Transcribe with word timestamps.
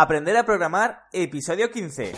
Aprender 0.00 0.36
a 0.36 0.44
programar, 0.44 1.08
episodio 1.12 1.72
15. 1.72 2.12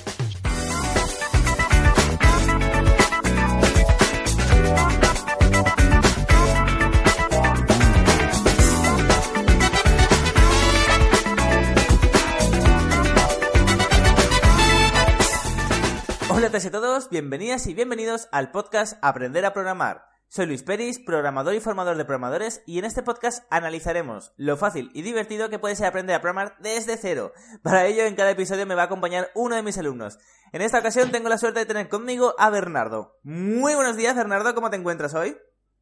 Hola 16.29 16.49
a 16.49 16.71
todos, 16.71 17.09
bienvenidas 17.09 17.67
y 17.67 17.73
bienvenidos 17.73 18.29
al 18.31 18.51
podcast 18.51 18.99
Aprender 19.01 19.47
a 19.47 19.55
programar. 19.55 20.20
Soy 20.33 20.47
Luis 20.47 20.63
Peris, 20.63 21.01
programador 21.01 21.57
y 21.57 21.61
formador 21.61 21.97
de 21.97 22.05
programadores, 22.05 22.63
y 22.65 22.79
en 22.79 22.85
este 22.85 23.03
podcast 23.03 23.43
analizaremos 23.51 24.33
lo 24.37 24.57
fácil 24.57 24.89
y 24.95 25.03
divertido 25.03 25.51
que 25.51 25.59
puede 25.59 25.75
ser 25.75 25.87
aprender 25.87 26.15
a 26.15 26.21
programar 26.21 26.55
desde 26.61 26.97
cero. 26.97 27.33
Para 27.65 27.89
ello, 27.89 28.05
en 28.05 28.15
cada 28.15 28.31
episodio 28.31 28.65
me 28.65 28.77
va 28.77 28.83
a 28.83 28.85
acompañar 28.85 29.31
uno 29.35 29.57
de 29.57 29.65
mis 29.65 29.77
alumnos. 29.77 30.19
En 30.53 30.63
esta 30.63 30.79
ocasión 30.79 31.11
tengo 31.11 31.29
la 31.29 31.37
suerte 31.37 31.59
de 31.59 31.67
tener 31.67 31.89
conmigo 31.89 32.37
a 32.39 32.49
Bernardo. 32.49 33.19
Muy 33.25 33.75
buenos 33.75 33.97
días, 33.97 34.15
Bernardo, 34.15 34.55
¿cómo 34.55 34.71
te 34.71 34.77
encuentras 34.77 35.17
hoy? 35.17 35.37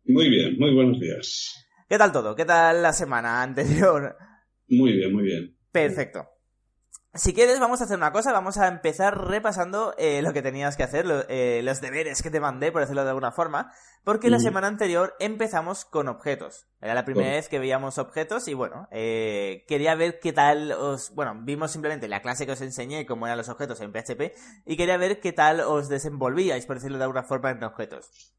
Muy 0.07 0.31
bien, 0.31 0.59
muy 0.59 0.75
buenos 0.75 0.99
días. 0.99 1.67
¿Qué 1.87 1.99
tal 1.99 2.11
todo? 2.11 2.35
¿Qué 2.35 2.47
tal 2.47 2.83
la 2.83 2.95
semana 2.95 3.43
anterior? 3.43 4.17
Muy 4.67 4.95
bien, 4.95 5.13
muy 5.13 5.25
bien. 5.25 5.59
Perfecto. 5.71 6.27
Si 7.19 7.35
quieres, 7.35 7.59
vamos 7.59 7.81
a 7.81 7.85
hacer 7.85 7.97
una 7.97 8.13
cosa, 8.13 8.33
vamos 8.33 8.59
a 8.59 8.69
empezar 8.69 9.27
repasando 9.27 9.93
eh, 9.99 10.23
lo 10.23 10.33
que 10.33 10.41
tenías 10.41 10.77
que 10.77 10.85
hacer, 10.85 11.27
eh, 11.29 11.63
los 11.65 11.81
deberes 11.81 12.23
que 12.23 12.31
te 12.31 12.39
mandé, 12.39 12.71
por 12.71 12.81
decirlo 12.81 13.03
de 13.03 13.09
alguna 13.09 13.33
forma, 13.33 13.73
porque 14.05 14.31
la 14.31 14.39
semana 14.39 14.69
anterior 14.69 15.15
empezamos 15.19 15.85
con 15.85 16.07
objetos. 16.07 16.69
Era 16.81 16.95
la 16.95 17.05
primera 17.05 17.33
vez 17.33 17.49
que 17.49 17.59
veíamos 17.59 17.99
objetos 17.99 18.47
y 18.47 18.55
bueno, 18.55 18.87
eh, 18.93 19.65
quería 19.67 19.97
ver 19.97 20.21
qué 20.21 20.33
tal 20.33 20.71
os... 20.71 21.13
Bueno, 21.13 21.37
vimos 21.43 21.73
simplemente 21.73 22.07
la 22.07 22.23
clase 22.23 22.47
que 22.47 22.53
os 22.53 22.61
enseñé, 22.61 23.05
cómo 23.05 23.27
eran 23.27 23.39
los 23.39 23.49
objetos 23.49 23.81
en 23.81 23.91
PHP, 23.91 24.37
y 24.65 24.77
quería 24.77 24.97
ver 24.97 25.19
qué 25.19 25.33
tal 25.33 25.61
os 25.61 25.89
desenvolvíais, 25.89 26.67
por 26.67 26.77
decirlo 26.77 26.99
de 26.99 27.05
alguna 27.05 27.25
forma, 27.25 27.51
en 27.51 27.65
objetos. 27.65 28.33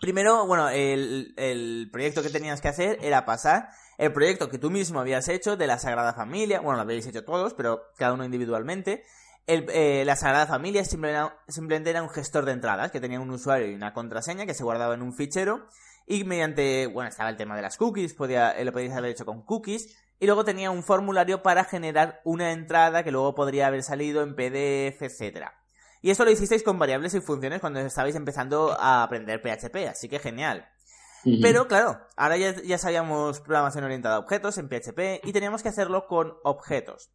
Primero, 0.00 0.46
bueno, 0.46 0.68
el, 0.68 1.88
proyecto 1.90 2.22
que 2.22 2.28
tenías 2.28 2.60
que 2.60 2.68
hacer 2.68 2.98
era 3.00 3.24
pasar 3.24 3.70
el 3.96 4.12
proyecto 4.12 4.50
que 4.50 4.58
tú 4.58 4.70
mismo 4.70 5.00
habías 5.00 5.28
hecho 5.28 5.56
de 5.56 5.66
la 5.66 5.78
Sagrada 5.78 6.12
Familia, 6.12 6.60
bueno, 6.60 6.76
lo 6.76 6.82
habéis 6.82 7.06
hecho 7.06 7.24
todos, 7.24 7.54
pero 7.54 7.82
cada 7.96 8.12
uno 8.12 8.24
individualmente. 8.24 9.04
Eh, 9.46 10.02
la 10.04 10.16
Sagrada 10.16 10.46
Familia 10.46 10.84
simplemente 10.84 11.90
era 11.90 12.02
un 12.02 12.10
gestor 12.10 12.44
de 12.44 12.52
entradas 12.52 12.90
que 12.90 13.00
tenía 13.00 13.20
un 13.20 13.30
usuario 13.30 13.70
y 13.70 13.74
una 13.74 13.94
contraseña 13.94 14.44
que 14.44 14.54
se 14.54 14.64
guardaba 14.64 14.94
en 14.94 15.02
un 15.02 15.14
fichero 15.14 15.68
y 16.06 16.24
mediante, 16.24 16.88
bueno, 16.88 17.08
estaba 17.08 17.30
el 17.30 17.36
tema 17.36 17.56
de 17.56 17.62
las 17.62 17.76
cookies, 17.76 18.12
podía, 18.14 18.50
eh, 18.50 18.64
lo 18.64 18.72
podíais 18.72 18.92
haber 18.92 19.12
hecho 19.12 19.24
con 19.24 19.42
cookies 19.42 19.96
y 20.18 20.26
luego 20.26 20.44
tenía 20.44 20.70
un 20.70 20.82
formulario 20.82 21.42
para 21.42 21.64
generar 21.64 22.20
una 22.24 22.52
entrada 22.52 23.02
que 23.02 23.12
luego 23.12 23.34
podría 23.34 23.68
haber 23.68 23.82
salido 23.82 24.22
en 24.22 24.34
PDF, 24.34 25.02
etcétera. 25.02 25.54
Y 26.02 26.10
esto 26.10 26.24
lo 26.24 26.30
hicisteis 26.30 26.62
con 26.62 26.78
variables 26.78 27.14
y 27.14 27.20
funciones 27.20 27.60
cuando 27.60 27.80
estabais 27.80 28.14
empezando 28.14 28.76
a 28.78 29.02
aprender 29.02 29.40
PHP, 29.40 29.88
así 29.88 30.08
que 30.08 30.18
genial. 30.18 30.68
Pero 31.42 31.66
claro, 31.66 31.98
ahora 32.16 32.36
ya, 32.36 32.78
sabíamos 32.78 33.40
programación 33.40 33.84
orientada 33.84 34.16
a 34.16 34.18
objetos 34.20 34.58
en 34.58 34.68
PHP 34.68 35.26
y 35.26 35.32
teníamos 35.32 35.62
que 35.62 35.68
hacerlo 35.68 36.06
con 36.06 36.34
objetos. 36.44 37.10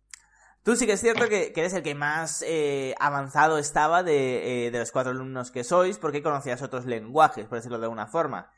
Tú 0.63 0.75
sí 0.75 0.85
que 0.85 0.93
es 0.93 1.01
cierto 1.01 1.27
que, 1.27 1.53
eres 1.55 1.73
el 1.73 1.81
que 1.81 1.95
más 1.95 2.43
eh, 2.45 2.93
avanzado 2.99 3.57
estaba 3.57 4.01
eh, 4.01 4.69
de, 4.71 4.77
los 4.79 4.91
cuatro 4.91 5.11
alumnos 5.11 5.49
que 5.49 5.63
sois, 5.63 5.97
porque 5.97 6.21
conocías 6.21 6.61
otros 6.61 6.85
lenguajes, 6.85 7.45
por 7.47 7.57
decirlo 7.57 7.79
de 7.79 7.85
alguna 7.85 8.07
forma. 8.07 8.51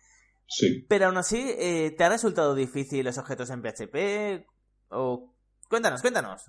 Sí. 0.47 0.85
Pero 0.89 1.06
aún 1.06 1.17
así, 1.17 1.53
eh, 1.57 1.94
¿te 1.97 2.03
ha 2.03 2.09
resultado 2.09 2.56
difícil 2.56 3.06
los 3.06 3.17
objetos 3.17 3.50
en 3.51 3.62
PHP? 3.62 4.45
O... 4.89 5.33
Cuéntanos, 5.69 6.01
cuéntanos. 6.01 6.44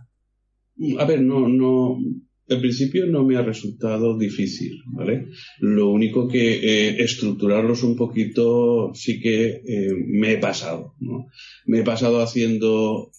A 0.99 1.05
ver, 1.05 1.21
no, 1.21 1.47
no, 1.47 1.99
en 2.47 2.61
principio 2.61 3.07
no 3.07 3.25
me 3.25 3.37
ha 3.37 3.43
resultado 3.43 4.19
difícil, 4.19 4.83
¿vale? 4.87 5.29
Lo 5.61 5.91
único 5.91 6.29
que 6.29 6.55
eh, 6.57 7.03
estructurarlos 7.03 7.83
un 7.83 7.97
poquito 7.97 8.93
sí 8.95 9.21
que 9.21 9.63
eh, 9.67 9.95
me 10.07 10.33
he 10.33 10.39
pasado, 10.39 10.95
¿no? 11.01 11.31
Me 11.67 11.81
he 11.81 11.83
pasado 11.83 12.21
haciendo 12.21 13.11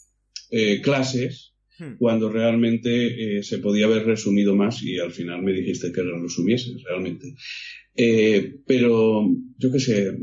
eh, 0.51 0.79
clases 0.81 1.55
hmm. 1.79 1.95
cuando 1.97 2.29
realmente 2.29 3.41
se 3.41 3.57
podía 3.57 3.85
haber 3.85 4.05
resumido 4.05 4.55
más 4.55 4.83
y 4.83 4.99
al 4.99 5.11
final 5.11 5.41
me 5.41 5.53
dijiste 5.53 5.91
que 5.91 6.03
lo 6.03 6.21
resumieses 6.21 6.83
realmente. 6.83 7.35
pero 8.67 9.27
yo 9.57 9.71
qué 9.71 9.79
sé, 9.79 10.17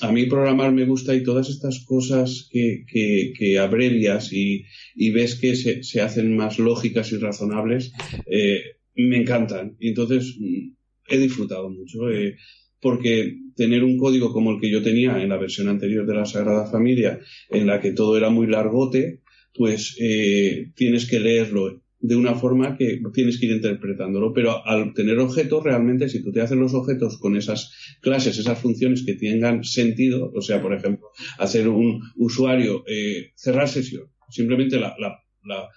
a 0.00 0.12
mí 0.12 0.26
programar 0.26 0.72
me 0.72 0.84
gusta 0.84 1.14
y 1.14 1.22
todas 1.22 1.48
estas 1.48 1.84
cosas 1.84 2.48
que, 2.50 2.84
que, 2.86 3.58
abrevias 3.58 4.32
y, 4.32 4.64
ves 5.10 5.36
que 5.36 5.56
se, 5.56 6.00
hacen 6.00 6.36
más 6.36 6.58
lógicas 6.58 7.12
y 7.12 7.16
razonables, 7.16 7.92
eh, 8.26 8.62
me 8.94 9.18
encantan. 9.18 9.76
Y 9.80 9.88
entonces 9.88 10.36
mm, 10.38 10.72
he 11.08 11.18
disfrutado 11.18 11.70
mucho. 11.70 12.10
Eh, 12.10 12.36
porque 12.80 13.38
tener 13.56 13.82
un 13.84 13.96
código 13.96 14.32
como 14.32 14.52
el 14.52 14.60
que 14.60 14.70
yo 14.70 14.82
tenía 14.82 15.22
en 15.22 15.30
la 15.30 15.38
versión 15.38 15.68
anterior 15.68 16.06
de 16.06 16.14
la 16.14 16.26
Sagrada 16.26 16.70
Familia, 16.70 17.18
en 17.48 17.66
la 17.66 17.80
que 17.80 17.92
todo 17.92 18.16
era 18.16 18.30
muy 18.30 18.46
largote, 18.46 19.22
pues 19.54 19.96
eh, 19.98 20.72
tienes 20.74 21.06
que 21.06 21.18
leerlo 21.18 21.82
de 22.06 22.14
una 22.14 22.34
forma 22.34 22.76
que 22.76 23.00
tienes 23.12 23.38
que 23.38 23.46
ir 23.46 23.52
interpretándolo. 23.52 24.32
Pero 24.32 24.64
al 24.64 24.94
tener 24.94 25.18
objetos, 25.18 25.64
realmente, 25.64 26.08
si 26.08 26.22
tú 26.22 26.30
te 26.30 26.40
haces 26.40 26.56
los 26.56 26.72
objetos 26.72 27.18
con 27.18 27.36
esas 27.36 27.72
clases, 28.00 28.38
esas 28.38 28.58
funciones 28.60 29.04
que 29.04 29.14
tengan 29.14 29.64
sentido, 29.64 30.30
o 30.32 30.40
sea, 30.40 30.62
por 30.62 30.72
ejemplo, 30.72 31.08
hacer 31.38 31.68
un 31.68 32.00
usuario, 32.16 32.84
eh, 32.86 33.32
cerrar 33.34 33.68
sesión, 33.68 34.04
simplemente 34.30 34.78
la, 34.78 34.94
la, 34.98 35.18
la, 35.44 35.68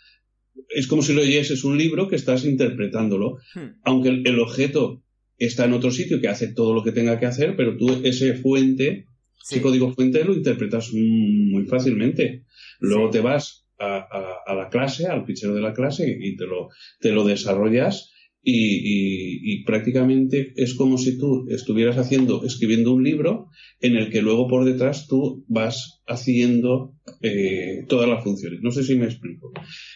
es 0.69 0.85
como 0.85 1.01
si 1.01 1.13
lo 1.13 1.23
leyeses 1.23 1.63
un 1.63 1.77
libro 1.77 2.07
que 2.07 2.15
estás 2.15 2.45
interpretándolo, 2.45 3.37
hmm. 3.55 3.79
aunque 3.83 4.09
el, 4.09 4.39
objeto 4.39 5.03
está 5.37 5.65
en 5.65 5.73
otro 5.73 5.89
sitio 5.89 6.21
que 6.21 6.27
hace 6.27 6.53
todo 6.53 6.75
lo 6.75 6.83
que 6.83 6.91
tenga 6.91 7.19
que 7.19 7.25
hacer, 7.25 7.55
pero 7.55 7.75
tú 7.75 8.01
ese 8.03 8.35
fuente, 8.35 9.07
ese 9.43 9.61
código 9.63 9.93
fuente 9.93 10.23
lo 10.23 10.35
interpretas 10.35 10.91
muy 10.93 11.65
fácilmente. 11.65 12.43
Luego 12.79 13.09
te 13.09 13.19
vas 13.19 13.58
a, 13.79 14.53
la 14.53 14.69
clase, 14.69 15.07
al 15.07 15.25
fichero 15.25 15.55
de 15.55 15.61
la 15.61 15.73
clase 15.73 16.17
y 16.19 16.35
te 16.35 16.45
lo, 16.45 16.69
te 16.99 17.11
lo 17.11 17.23
desarrollas 17.23 18.11
y, 18.41 19.63
prácticamente 19.65 20.53
es 20.55 20.75
como 20.75 20.97
si 20.97 21.17
tú 21.17 21.45
estuvieras 21.49 21.97
haciendo, 21.97 22.43
escribiendo 22.45 22.93
un 22.93 23.03
libro 23.03 23.49
en 23.79 23.95
el 23.95 24.09
que 24.09 24.21
luego 24.21 24.47
por 24.47 24.65
detrás 24.65 25.07
tú 25.07 25.45
vas 25.47 26.01
haciendo 26.07 26.95
eh, 27.21 27.85
todas 27.87 28.09
las 28.09 28.23
funciones. 28.23 28.59
No 28.61 28.71
sé 28.71 28.83
si 28.83 28.95
me 28.95 29.05
explico, 29.05 29.51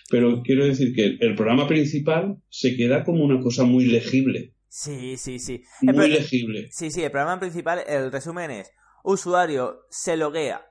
pero 0.09 0.41
quiero 0.43 0.65
decir 0.65 0.93
que 0.93 1.17
el 1.19 1.35
programa 1.35 1.67
principal 1.67 2.37
se 2.49 2.75
queda 2.75 3.03
como 3.03 3.23
una 3.23 3.39
cosa 3.39 3.63
muy 3.63 3.85
legible. 3.85 4.53
Sí, 4.67 5.17
sí, 5.17 5.39
sí. 5.39 5.61
Muy 5.81 6.09
legible. 6.09 6.67
Sí, 6.71 6.91
sí, 6.91 7.03
el 7.03 7.11
programa 7.11 7.39
principal, 7.39 7.81
el 7.87 8.11
resumen 8.11 8.51
es, 8.51 8.71
usuario 9.03 9.81
se 9.89 10.17
loguea, 10.17 10.65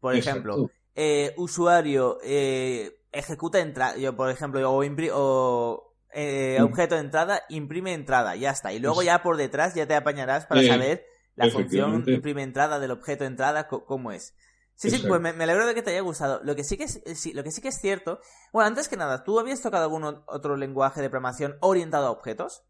por 0.00 0.16
ejemplo, 0.16 0.70
eh, 0.94 1.34
usuario 1.36 2.18
eh, 2.22 3.00
ejecuta 3.12 3.60
entrada, 3.60 3.96
yo 3.96 4.16
por 4.16 4.30
ejemplo, 4.30 4.70
o, 4.70 4.82
o 4.82 5.94
eh, 6.12 6.58
mm. 6.60 6.64
objeto 6.64 6.94
de 6.94 7.00
entrada, 7.00 7.42
imprime 7.48 7.92
entrada, 7.92 8.36
ya 8.36 8.50
está. 8.50 8.72
Y 8.72 8.78
luego 8.78 9.02
ya 9.02 9.22
por 9.22 9.36
detrás 9.36 9.74
ya 9.74 9.86
te 9.86 9.94
apañarás 9.94 10.46
para 10.46 10.62
saber 10.62 11.06
la 11.36 11.50
función 11.50 12.04
imprime 12.06 12.42
entrada 12.42 12.78
del 12.78 12.92
objeto 12.92 13.24
de 13.24 13.28
entrada, 13.28 13.68
cómo 13.68 14.12
es. 14.12 14.34
Sí, 14.76 14.90
sí, 14.90 15.04
pues 15.06 15.20
me, 15.20 15.30
alegro 15.30 15.66
de 15.66 15.74
que 15.74 15.82
te 15.82 15.90
haya 15.90 16.00
gustado. 16.00 16.40
Lo 16.42 16.56
que 16.56 16.64
sí 16.64 16.76
que 16.76 16.84
es, 16.84 17.00
lo 17.34 17.44
que 17.44 17.52
sí 17.52 17.60
que 17.60 17.68
es 17.68 17.80
cierto. 17.80 18.20
Bueno, 18.52 18.66
antes 18.66 18.88
que 18.88 18.96
nada, 18.96 19.22
¿tú 19.22 19.38
habías 19.38 19.60
tocado 19.60 19.84
algún 19.84 20.04
otro 20.26 20.56
lenguaje 20.56 21.00
de 21.00 21.10
programación 21.10 21.56
orientado 21.60 22.06
a 22.06 22.10
objetos? 22.10 22.64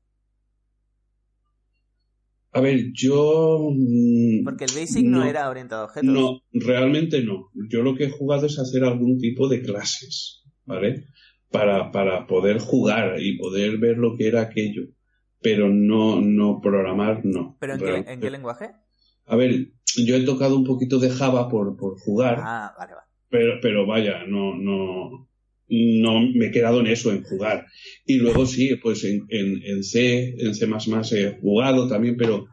A 2.54 2.60
ver, 2.60 2.92
yo... 2.92 3.68
Mm, 3.72 4.44
Porque 4.44 4.64
el 4.64 4.70
Basic 4.70 5.04
no, 5.04 5.24
era 5.24 5.50
orientado 5.50 5.82
a 5.82 5.84
objetos. 5.86 6.08
No, 6.08 6.40
realmente 6.52 7.20
no. 7.24 7.50
Yo 7.68 7.82
lo 7.82 7.96
que 7.96 8.04
he 8.04 8.10
jugado 8.10 8.46
es 8.46 8.60
hacer 8.60 8.84
algún 8.84 9.18
tipo 9.18 9.48
de 9.48 9.60
clases, 9.60 10.44
¿vale? 10.64 11.08
Para, 11.50 11.90
para 11.90 12.28
poder 12.28 12.60
jugar 12.60 13.20
y 13.20 13.36
poder 13.38 13.78
ver 13.78 13.98
lo 13.98 14.16
que 14.16 14.28
era 14.28 14.42
aquello. 14.42 14.82
Pero 15.40 15.68
no, 15.68 16.20
no 16.20 16.60
programar, 16.60 17.24
no. 17.24 17.56
¿Pero 17.58 17.74
en, 17.74 18.20
qué, 18.20 18.30
lenguaje? 18.30 18.70
A 19.26 19.34
ver, 19.34 19.72
yo 19.96 20.14
he 20.14 20.24
tocado 20.24 20.56
un 20.56 20.64
poquito 20.64 21.00
de 21.00 21.10
Java 21.10 21.48
por, 21.48 21.76
por 21.76 21.98
jugar. 21.98 22.38
Ah, 22.38 22.72
vale, 22.78 22.94
vale. 22.94 23.06
Pero, 23.30 23.58
pero 23.60 23.84
vaya, 23.84 24.24
no, 24.28 24.54
no, 24.54 25.28
no 26.00 26.20
me 26.20 26.46
he 26.46 26.50
quedado 26.50 26.80
en 26.80 26.86
eso, 26.86 27.12
en 27.12 27.22
jugar. 27.22 27.66
Y 28.06 28.18
luego 28.18 28.46
sí, 28.46 28.76
pues 28.76 29.04
en, 29.04 29.26
en, 29.28 29.82
C, 29.82 30.34
en 30.38 30.54
C++ 30.54 30.66
he 30.66 31.40
jugado 31.40 31.88
también, 31.88 32.16
pero, 32.16 32.46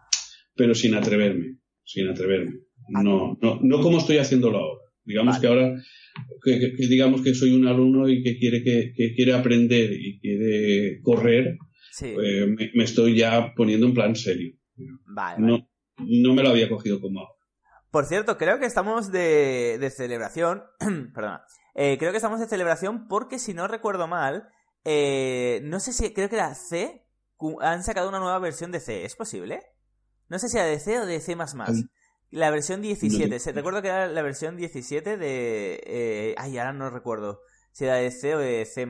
pero 0.56 0.76
sin 0.76 0.96
atreverme, 0.96 1.58
sin 1.84 2.08
atreverme. 2.08 2.60
No, 2.90 3.38
no, 3.42 3.60
no 3.62 3.82
como 3.82 4.00
estoy 4.00 4.18
haciéndolo 4.18 4.58
ahora. 4.58 4.82
Digamos 5.04 5.40
que 5.40 5.48
ahora, 5.48 5.82
que, 6.44 6.74
digamos 6.88 7.22
que 7.22 7.34
soy 7.34 7.54
un 7.54 7.68
alumno 7.68 8.08
y 8.10 8.24
que 8.24 8.38
quiere, 8.38 8.64
que, 8.64 9.14
quiere 9.16 9.34
aprender 9.34 9.92
y 9.94 10.20
quiere 10.20 11.00
correr, 11.02 11.58
pues 12.00 12.48
me, 12.74 12.84
estoy 12.84 13.16
ya 13.16 13.54
poniendo 13.56 13.88
en 13.88 13.94
plan 13.94 14.16
serio. 14.16 14.54
no, 15.38 15.68
no 15.98 16.34
me 16.34 16.44
lo 16.44 16.50
había 16.50 16.70
cogido 16.70 17.00
como 17.02 17.22
ahora. 17.22 17.34
Por 17.92 18.06
cierto, 18.06 18.38
creo 18.38 18.58
que 18.58 18.66
estamos 18.66 19.12
de, 19.12 19.78
de 19.78 19.90
celebración. 19.90 20.64
perdona. 21.14 21.44
Eh, 21.76 21.98
creo 21.98 22.12
que 22.12 22.18
estamos 22.18 22.40
de 22.40 22.48
celebración 22.48 23.08
porque, 23.08 23.40
si 23.40 23.54
no 23.54 23.68
recuerdo 23.68 24.08
mal, 24.08 24.50
eh, 24.84 25.62
no 25.64 25.80
sé 25.80 25.94
si. 25.94 26.14
Creo 26.14 26.30
que 26.30 26.38
la 26.38 26.56
C. 26.56 27.08
Han 27.62 27.84
sacado 27.84 28.08
una 28.08 28.20
nueva 28.20 28.38
versión 28.40 28.72
de 28.72 28.80
C. 28.80 29.04
¿Es 29.04 29.16
posible? 29.16 29.64
No 30.28 30.38
sé 30.38 30.48
si 30.48 30.58
era 30.58 30.68
de 30.68 30.80
C 30.80 31.00
o 31.00 31.06
de 31.06 31.20
C. 31.20 31.36
La 32.30 32.52
versión 32.52 32.82
17. 32.82 33.52
recuerdo 33.52 33.82
que 33.82 33.88
era 33.88 34.08
la 34.08 34.22
versión 34.22 34.58
17 34.58 35.18
de. 35.18 35.82
Eh, 35.86 36.36
ay, 36.38 36.58
ahora 36.58 36.74
no 36.74 36.90
recuerdo 36.90 37.42
si 37.72 37.86
era 37.86 37.96
de 37.96 38.12
C 38.12 38.36
o 38.36 38.40
de 38.40 38.66
C. 38.66 38.88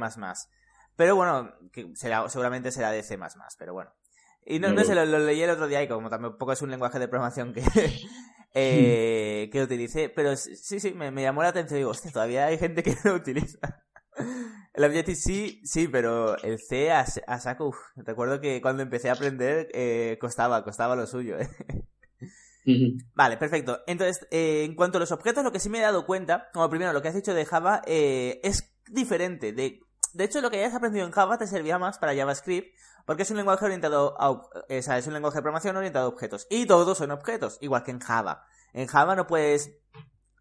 Pero 0.95 1.15
bueno, 1.15 1.53
que 1.71 1.91
será, 1.95 2.27
seguramente 2.29 2.71
será 2.71 2.91
de 2.91 3.03
C. 3.03 3.17
Pero 3.57 3.73
bueno. 3.73 3.91
Y 4.45 4.59
no, 4.59 4.71
no, 4.71 4.83
sé, 4.83 4.95
lo, 4.95 5.05
leí 5.05 5.41
el 5.41 5.51
otro 5.51 5.67
día 5.67 5.83
y 5.83 5.87
como 5.87 6.09
tampoco 6.09 6.51
es 6.51 6.61
un 6.61 6.71
lenguaje 6.71 6.99
de 6.99 7.07
programación 7.07 7.53
que, 7.53 7.61
eh, 8.53 9.49
que 9.51 9.63
utilicé. 9.63 10.09
Pero 10.09 10.35
sí, 10.35 10.79
sí, 10.79 10.93
me, 10.93 11.11
llamó 11.21 11.43
la 11.43 11.49
atención. 11.49 11.79
Digo, 11.79 11.91
hostia, 11.91 12.11
todavía 12.11 12.45
hay 12.45 12.57
gente 12.57 12.83
que 12.83 12.95
lo 13.03 13.15
utiliza. 13.15 13.83
El 14.73 14.85
Objective 14.85 15.15
sí, 15.15 15.61
sí, 15.63 15.87
pero 15.87 16.37
el 16.43 16.59
C 16.59 16.91
a, 16.91 17.05
saco, 17.05 17.75
recuerdo 17.95 18.39
que 18.39 18.61
cuando 18.61 18.83
empecé 18.83 19.09
a 19.09 19.13
aprender 19.13 19.67
eh, 19.73 20.17
costaba, 20.19 20.63
costaba 20.63 20.95
lo 20.95 21.07
suyo. 21.07 21.37
¿eh? 21.39 21.49
Vale, 23.15 23.37
perfecto. 23.37 23.81
Entonces, 23.87 24.27
eh, 24.31 24.63
en 24.63 24.75
cuanto 24.75 24.97
a 24.97 25.01
los 25.01 25.11
objetos, 25.11 25.43
lo 25.43 25.51
que 25.51 25.59
sí 25.59 25.69
me 25.69 25.79
he 25.79 25.81
dado 25.81 26.05
cuenta, 26.05 26.49
como 26.53 26.69
primero, 26.69 26.93
lo 26.93 27.01
que 27.01 27.07
has 27.07 27.15
dicho 27.15 27.33
de 27.33 27.45
Java 27.45 27.81
eh, 27.85 28.39
es 28.43 28.73
diferente. 28.87 29.53
De, 29.53 29.81
de 30.13 30.23
hecho, 30.23 30.41
lo 30.41 30.51
que 30.51 30.57
hayas 30.57 30.75
aprendido 30.75 31.05
en 31.05 31.11
Java 31.11 31.37
te 31.37 31.47
servía 31.47 31.79
más 31.79 31.97
para 31.97 32.15
JavaScript, 32.15 32.75
porque 33.05 33.23
es 33.23 33.31
un 33.31 33.37
lenguaje 33.37 33.65
orientado 33.65 34.15
a, 34.19 34.41
es 34.69 35.07
un 35.07 35.13
lenguaje 35.13 35.37
de 35.37 35.41
programación 35.41 35.77
orientado 35.77 36.05
a 36.05 36.09
objetos. 36.09 36.47
Y 36.49 36.65
todos 36.65 36.97
son 36.97 37.11
objetos, 37.11 37.57
igual 37.61 37.83
que 37.83 37.91
en 37.91 37.99
Java. 37.99 38.45
En 38.73 38.87
Java 38.87 39.15
no 39.15 39.27
puedes, 39.27 39.71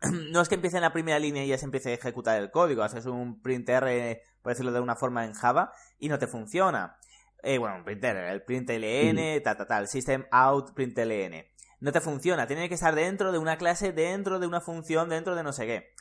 no 0.30 0.40
es 0.40 0.48
que 0.48 0.54
empiece 0.54 0.76
en 0.76 0.82
la 0.82 0.92
primera 0.92 1.18
línea 1.18 1.44
y 1.44 1.48
ya 1.48 1.58
se 1.58 1.64
empiece 1.64 1.90
a 1.90 1.94
ejecutar 1.94 2.40
el 2.40 2.50
código. 2.50 2.82
Haces 2.82 3.06
un 3.06 3.42
printer, 3.42 4.22
por 4.42 4.52
decirlo 4.52 4.72
de 4.72 4.80
una 4.80 4.96
forma, 4.96 5.24
en 5.24 5.34
Java 5.34 5.72
y 5.98 6.08
no 6.08 6.18
te 6.18 6.26
funciona. 6.26 6.98
Eh, 7.42 7.58
bueno, 7.58 7.76
un 7.76 7.84
printer, 7.84 8.16
el 8.16 8.42
println, 8.42 9.42
tal, 9.42 9.56
tal, 9.56 9.66
tal, 9.66 9.88
system 9.88 10.26
out, 10.30 10.72
println. 10.74 11.44
No 11.80 11.92
te 11.92 12.00
funciona, 12.02 12.46
tiene 12.46 12.68
que 12.68 12.74
estar 12.74 12.94
dentro 12.94 13.32
de 13.32 13.38
una 13.38 13.56
clase, 13.56 13.92
dentro 13.92 14.38
de 14.38 14.46
una 14.46 14.60
función, 14.60 15.08
dentro 15.08 15.34
de 15.34 15.42
no 15.42 15.52
sé 15.52 15.66
qué. 15.66 15.94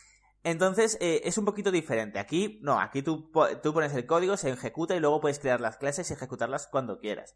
Entonces 0.44 0.98
eh, 1.02 1.22
es 1.26 1.38
un 1.38 1.46
poquito 1.46 1.72
diferente. 1.72 2.20
Aquí 2.20 2.60
no, 2.62 2.80
aquí 2.80 3.02
tú, 3.02 3.32
tú 3.62 3.74
pones 3.74 3.94
el 3.94 4.06
código, 4.06 4.38
se 4.38 4.50
ejecuta 4.50 4.96
y 4.96 5.00
luego 5.00 5.20
puedes 5.20 5.40
crear 5.40 5.60
las 5.60 5.78
clases 5.78 6.10
y 6.10 6.14
ejecutarlas 6.14 6.68
cuando 6.68 7.00
quieras. 7.00 7.36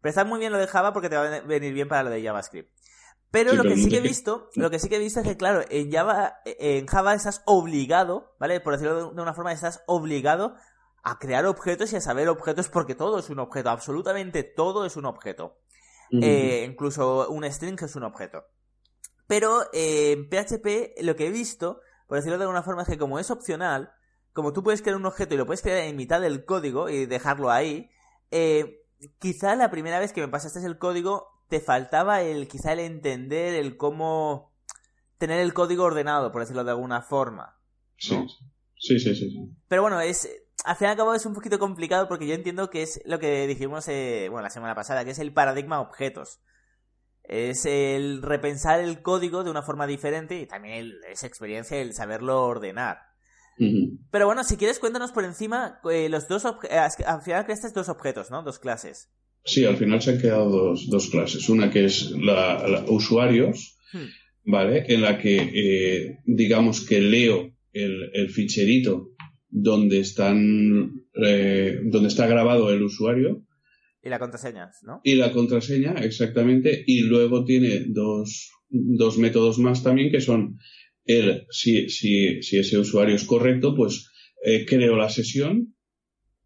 Pero 0.00 0.10
está 0.10 0.24
muy 0.24 0.40
bien 0.40 0.52
lo 0.52 0.58
de 0.58 0.66
Java 0.66 0.92
porque 0.92 1.08
te 1.08 1.16
va 1.16 1.36
a 1.36 1.40
venir 1.40 1.72
bien 1.72 1.88
para 1.88 2.02
lo 2.02 2.10
de 2.10 2.22
JavaScript. 2.22 2.70
Pero 3.30 3.54
lo 3.54 3.62
que 3.62 3.76
sí 3.76 3.88
que 3.88 3.96
he 3.96 4.02
visto, 4.02 4.50
lo 4.56 4.68
que 4.68 4.78
sí 4.78 4.90
que 4.90 4.96
he 4.96 4.98
visto 4.98 5.20
es 5.20 5.26
que, 5.26 5.38
claro, 5.38 5.62
en 5.70 5.90
Java, 5.90 6.40
en 6.44 6.86
Java 6.86 7.14
estás 7.14 7.42
obligado, 7.46 8.36
¿vale? 8.38 8.60
Por 8.60 8.74
decirlo 8.74 9.10
de 9.10 9.22
una 9.22 9.32
forma, 9.32 9.52
estás 9.52 9.82
obligado 9.86 10.54
a 11.02 11.18
crear 11.18 11.46
objetos 11.46 11.92
y 11.94 11.96
a 11.96 12.02
saber 12.02 12.28
objetos 12.28 12.68
porque 12.68 12.94
todo 12.94 13.18
es 13.18 13.30
un 13.30 13.38
objeto, 13.38 13.70
absolutamente 13.70 14.42
todo 14.42 14.84
es 14.84 14.96
un 14.96 15.06
objeto. 15.06 15.58
Eh, 16.10 16.66
incluso 16.68 17.30
un 17.30 17.50
string 17.50 17.82
es 17.82 17.96
un 17.96 18.04
objeto. 18.04 18.44
Pero 19.26 19.62
eh, 19.72 20.12
en 20.12 20.28
PHP 20.28 21.00
lo 21.02 21.16
que 21.16 21.28
he 21.28 21.30
visto 21.30 21.80
por 22.06 22.18
decirlo 22.18 22.38
de 22.38 22.44
alguna 22.44 22.62
forma, 22.62 22.82
es 22.82 22.88
que 22.88 22.98
como 22.98 23.18
es 23.18 23.30
opcional, 23.30 23.92
como 24.32 24.52
tú 24.52 24.62
puedes 24.62 24.82
crear 24.82 24.96
un 24.96 25.06
objeto 25.06 25.34
y 25.34 25.38
lo 25.38 25.46
puedes 25.46 25.62
crear 25.62 25.78
en 25.78 25.96
mitad 25.96 26.20
del 26.20 26.44
código 26.44 26.88
y 26.88 27.06
dejarlo 27.06 27.50
ahí, 27.50 27.90
eh, 28.30 28.82
quizá 29.18 29.54
la 29.56 29.70
primera 29.70 29.98
vez 29.98 30.12
que 30.12 30.20
me 30.20 30.28
pasaste 30.28 30.64
el 30.64 30.78
código 30.78 31.28
te 31.48 31.60
faltaba 31.60 32.22
el 32.22 32.48
quizá 32.48 32.72
el 32.72 32.80
entender 32.80 33.54
el 33.54 33.76
cómo 33.76 34.54
tener 35.18 35.40
el 35.40 35.52
código 35.52 35.84
ordenado, 35.84 36.32
por 36.32 36.40
decirlo 36.42 36.64
de 36.64 36.70
alguna 36.70 37.02
forma. 37.02 37.58
Sí, 37.96 38.16
sí, 38.76 38.98
sí, 38.98 39.14
sí. 39.14 39.56
Pero 39.68 39.82
bueno, 39.82 40.00
es 40.00 40.28
al 40.64 40.76
fin 40.76 40.88
y 40.88 40.90
al 40.90 40.96
cabo 40.96 41.14
es 41.14 41.26
un 41.26 41.34
poquito 41.34 41.58
complicado 41.58 42.08
porque 42.08 42.26
yo 42.26 42.34
entiendo 42.34 42.70
que 42.70 42.82
es 42.82 43.00
lo 43.04 43.18
que 43.18 43.46
dijimos 43.46 43.86
eh, 43.88 44.28
bueno, 44.30 44.44
la 44.44 44.50
semana 44.50 44.74
pasada, 44.74 45.04
que 45.04 45.10
es 45.10 45.18
el 45.18 45.32
paradigma 45.32 45.80
objetos. 45.80 46.40
Es 47.24 47.66
el 47.66 48.22
repensar 48.22 48.80
el 48.80 49.00
código 49.00 49.44
de 49.44 49.50
una 49.50 49.62
forma 49.62 49.86
diferente 49.86 50.40
y 50.40 50.46
también 50.46 50.92
esa 51.10 51.26
experiencia 51.26 51.80
el 51.80 51.94
saberlo 51.94 52.42
ordenar. 52.44 52.98
Pero 54.10 54.26
bueno, 54.26 54.42
si 54.44 54.56
quieres 54.56 54.78
cuéntanos 54.78 55.12
por 55.12 55.24
encima 55.24 55.78
eh, 55.90 56.08
los 56.08 56.26
dos 56.26 56.44
eh, 56.68 56.78
al 57.06 57.22
final 57.22 57.44
creaste 57.44 57.68
dos 57.74 57.88
objetos, 57.88 58.30
¿no? 58.30 58.42
Dos 58.42 58.58
clases. 58.58 59.10
Sí, 59.44 59.64
al 59.64 59.76
final 59.76 60.00
se 60.00 60.12
han 60.12 60.20
quedado 60.20 60.48
dos, 60.48 60.88
dos 60.88 61.10
clases. 61.10 61.48
Una 61.48 61.70
que 61.70 61.84
es 61.84 62.10
la, 62.10 62.84
usuarios, 62.88 63.78
hmm. 63.92 64.50
¿vale? 64.50 64.84
En 64.88 65.02
la 65.02 65.18
que 65.18 65.36
eh, 65.36 66.18
digamos 66.24 66.80
que 66.80 67.00
leo 67.00 67.52
el, 67.72 68.10
el 68.14 68.30
ficherito 68.30 69.10
donde 69.48 70.00
están 70.00 71.04
donde 71.14 72.08
está 72.08 72.26
grabado 72.26 72.70
el 72.70 72.82
usuario 72.82 73.44
y 74.02 74.08
la 74.08 74.18
contraseña, 74.18 74.70
¿no? 74.82 75.00
Y 75.04 75.14
la 75.14 75.32
contraseña, 75.32 75.92
exactamente. 75.92 76.82
Y 76.86 77.02
luego 77.02 77.44
tiene 77.44 77.84
dos, 77.86 78.50
dos 78.68 79.16
métodos 79.18 79.58
más 79.58 79.82
también 79.82 80.10
que 80.10 80.20
son 80.20 80.58
el, 81.04 81.46
si, 81.50 81.88
si, 81.88 82.42
si 82.42 82.58
ese 82.58 82.78
usuario 82.78 83.14
es 83.14 83.24
correcto, 83.24 83.76
pues 83.76 84.10
eh, 84.44 84.64
creo 84.66 84.96
la 84.96 85.08
sesión 85.08 85.74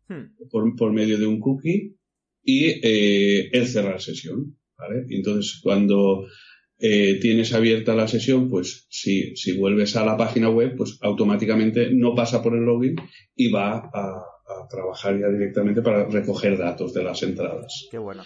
hmm. 0.09 0.49
por, 0.51 0.77
por, 0.77 0.93
medio 0.93 1.19
de 1.19 1.27
un 1.27 1.41
cookie 1.41 1.97
y 2.43 2.65
eh, 2.83 3.49
el 3.53 3.67
cerrar 3.67 4.03
sesión. 4.03 4.59
¿vale? 4.77 5.07
Entonces, 5.09 5.59
cuando 5.63 6.27
eh, 6.79 7.19
tienes 7.23 7.55
abierta 7.55 7.95
la 7.95 8.07
sesión, 8.07 8.51
pues 8.51 8.87
si, 8.91 9.35
si 9.35 9.57
vuelves 9.57 9.97
a 9.97 10.05
la 10.05 10.19
página 10.19 10.51
web, 10.51 10.75
pues 10.77 10.99
automáticamente 11.01 11.91
no 11.91 12.15
pasa 12.15 12.43
por 12.43 12.55
el 12.55 12.65
login 12.65 12.97
y 13.35 13.51
va 13.51 13.79
a, 13.79 13.89
a 13.95 14.23
trabajar 14.69 15.19
ya 15.19 15.29
directamente 15.29 15.83
para 15.83 16.07
recoger 16.07 16.59
datos 16.59 16.93
de 16.93 17.05
las 17.05 17.23
entradas. 17.23 17.89
Qué 17.91 17.99
bueno. 17.99 18.25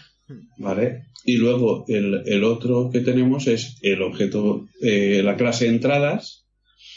¿Vale? 0.59 1.07
Y 1.25 1.37
luego 1.37 1.85
el, 1.89 2.23
el 2.27 2.45
otro 2.45 2.91
que 2.93 3.01
tenemos 3.01 3.47
es 3.49 3.79
el 3.83 4.01
objeto, 4.03 4.69
eh, 4.81 5.23
la 5.25 5.37
clase 5.37 5.67
entradas, 5.67 6.47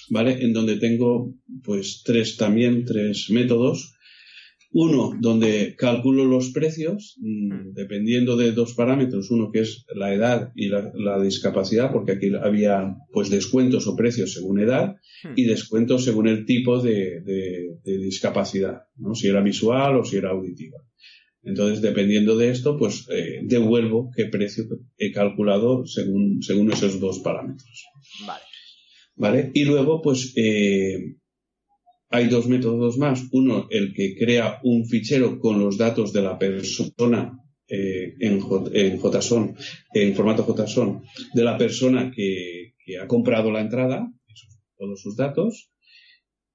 ¿vale? 0.10 0.44
En 0.44 0.54
donde 0.54 0.78
tengo 0.78 1.34
pues 1.64 2.04
tres 2.06 2.38
también, 2.38 2.86
tres 2.86 3.30
métodos 3.32 3.93
uno, 4.74 5.16
donde 5.20 5.76
calculo 5.78 6.26
los 6.26 6.50
precios, 6.50 7.16
mm, 7.20 7.54
hmm. 7.54 7.74
dependiendo 7.74 8.36
de 8.36 8.52
dos 8.52 8.74
parámetros. 8.74 9.30
Uno 9.30 9.52
que 9.52 9.60
es 9.60 9.86
la 9.94 10.14
edad 10.14 10.52
y 10.56 10.68
la, 10.68 11.22
discapacidad, 11.22 11.92
porque 11.92 12.14
aquí 12.14 12.32
había 12.42 12.96
pues 13.12 13.30
descuentos 13.30 13.88
o 13.88 13.96
precios 13.96 14.34
según 14.34 14.60
edad 14.60 14.96
hmm. 15.24 15.34
y 15.36 15.44
descuentos 15.44 16.04
según 16.04 16.28
el 16.28 16.46
tipo 16.46 16.82
de, 16.82 17.22
discapacidad, 17.84 18.82
¿no? 18.98 19.14
Si 19.14 19.28
era 19.28 19.42
visual 19.42 19.98
o 19.98 20.04
si 20.04 20.18
era 20.18 20.32
auditiva. 20.32 20.80
Entonces, 21.44 21.82
dependiendo 21.82 22.38
de 22.38 22.50
esto, 22.50 22.78
pues 22.78 23.06
eh, 23.12 23.42
devuelvo 23.44 24.10
qué 24.16 24.26
precio 24.26 24.64
he 24.98 25.12
calculado 25.12 25.86
según, 25.86 26.42
según 26.42 26.72
esos 26.72 27.00
dos 27.00 27.20
parámetros. 27.20 27.86
Vale. 28.26 28.44
¿Vale? 29.16 29.52
Y 29.54 29.66
luego, 29.66 30.02
pues, 30.02 30.34
eh, 30.38 31.18
hay 32.14 32.28
dos 32.28 32.48
métodos 32.48 33.00
más. 33.00 33.28
Uno, 33.32 33.68
el 33.72 33.92
que 33.92 34.16
crea 34.16 34.60
un 34.64 34.86
fichero 34.86 35.40
con 35.40 35.60
los 35.60 35.80
datos 35.80 36.14
de 36.14 36.22
la 36.22 36.38
persona 36.38 37.40
eh, 37.68 38.14
en, 38.20 38.40
en 38.72 39.00
JSON, 39.00 39.56
en 39.96 40.16
formato 40.16 40.46
JSON, 40.46 41.02
de 41.34 41.44
la 41.44 41.58
persona 41.58 42.12
que, 42.12 42.76
ha 43.02 43.08
comprado 43.08 43.50
la 43.52 43.62
entrada, 43.62 44.14
todos 44.78 45.02
sus 45.02 45.16
datos. 45.16 45.72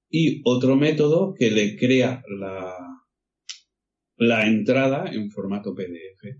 Y 0.09 0.41
otro 0.45 0.77
método 0.77 1.33
que 1.37 1.51
le 1.51 1.75
crea 1.75 2.23
la, 2.39 2.73
la 4.15 4.47
entrada 4.47 5.11
en 5.11 5.29
formato 5.29 5.75
PDF. 5.75 6.37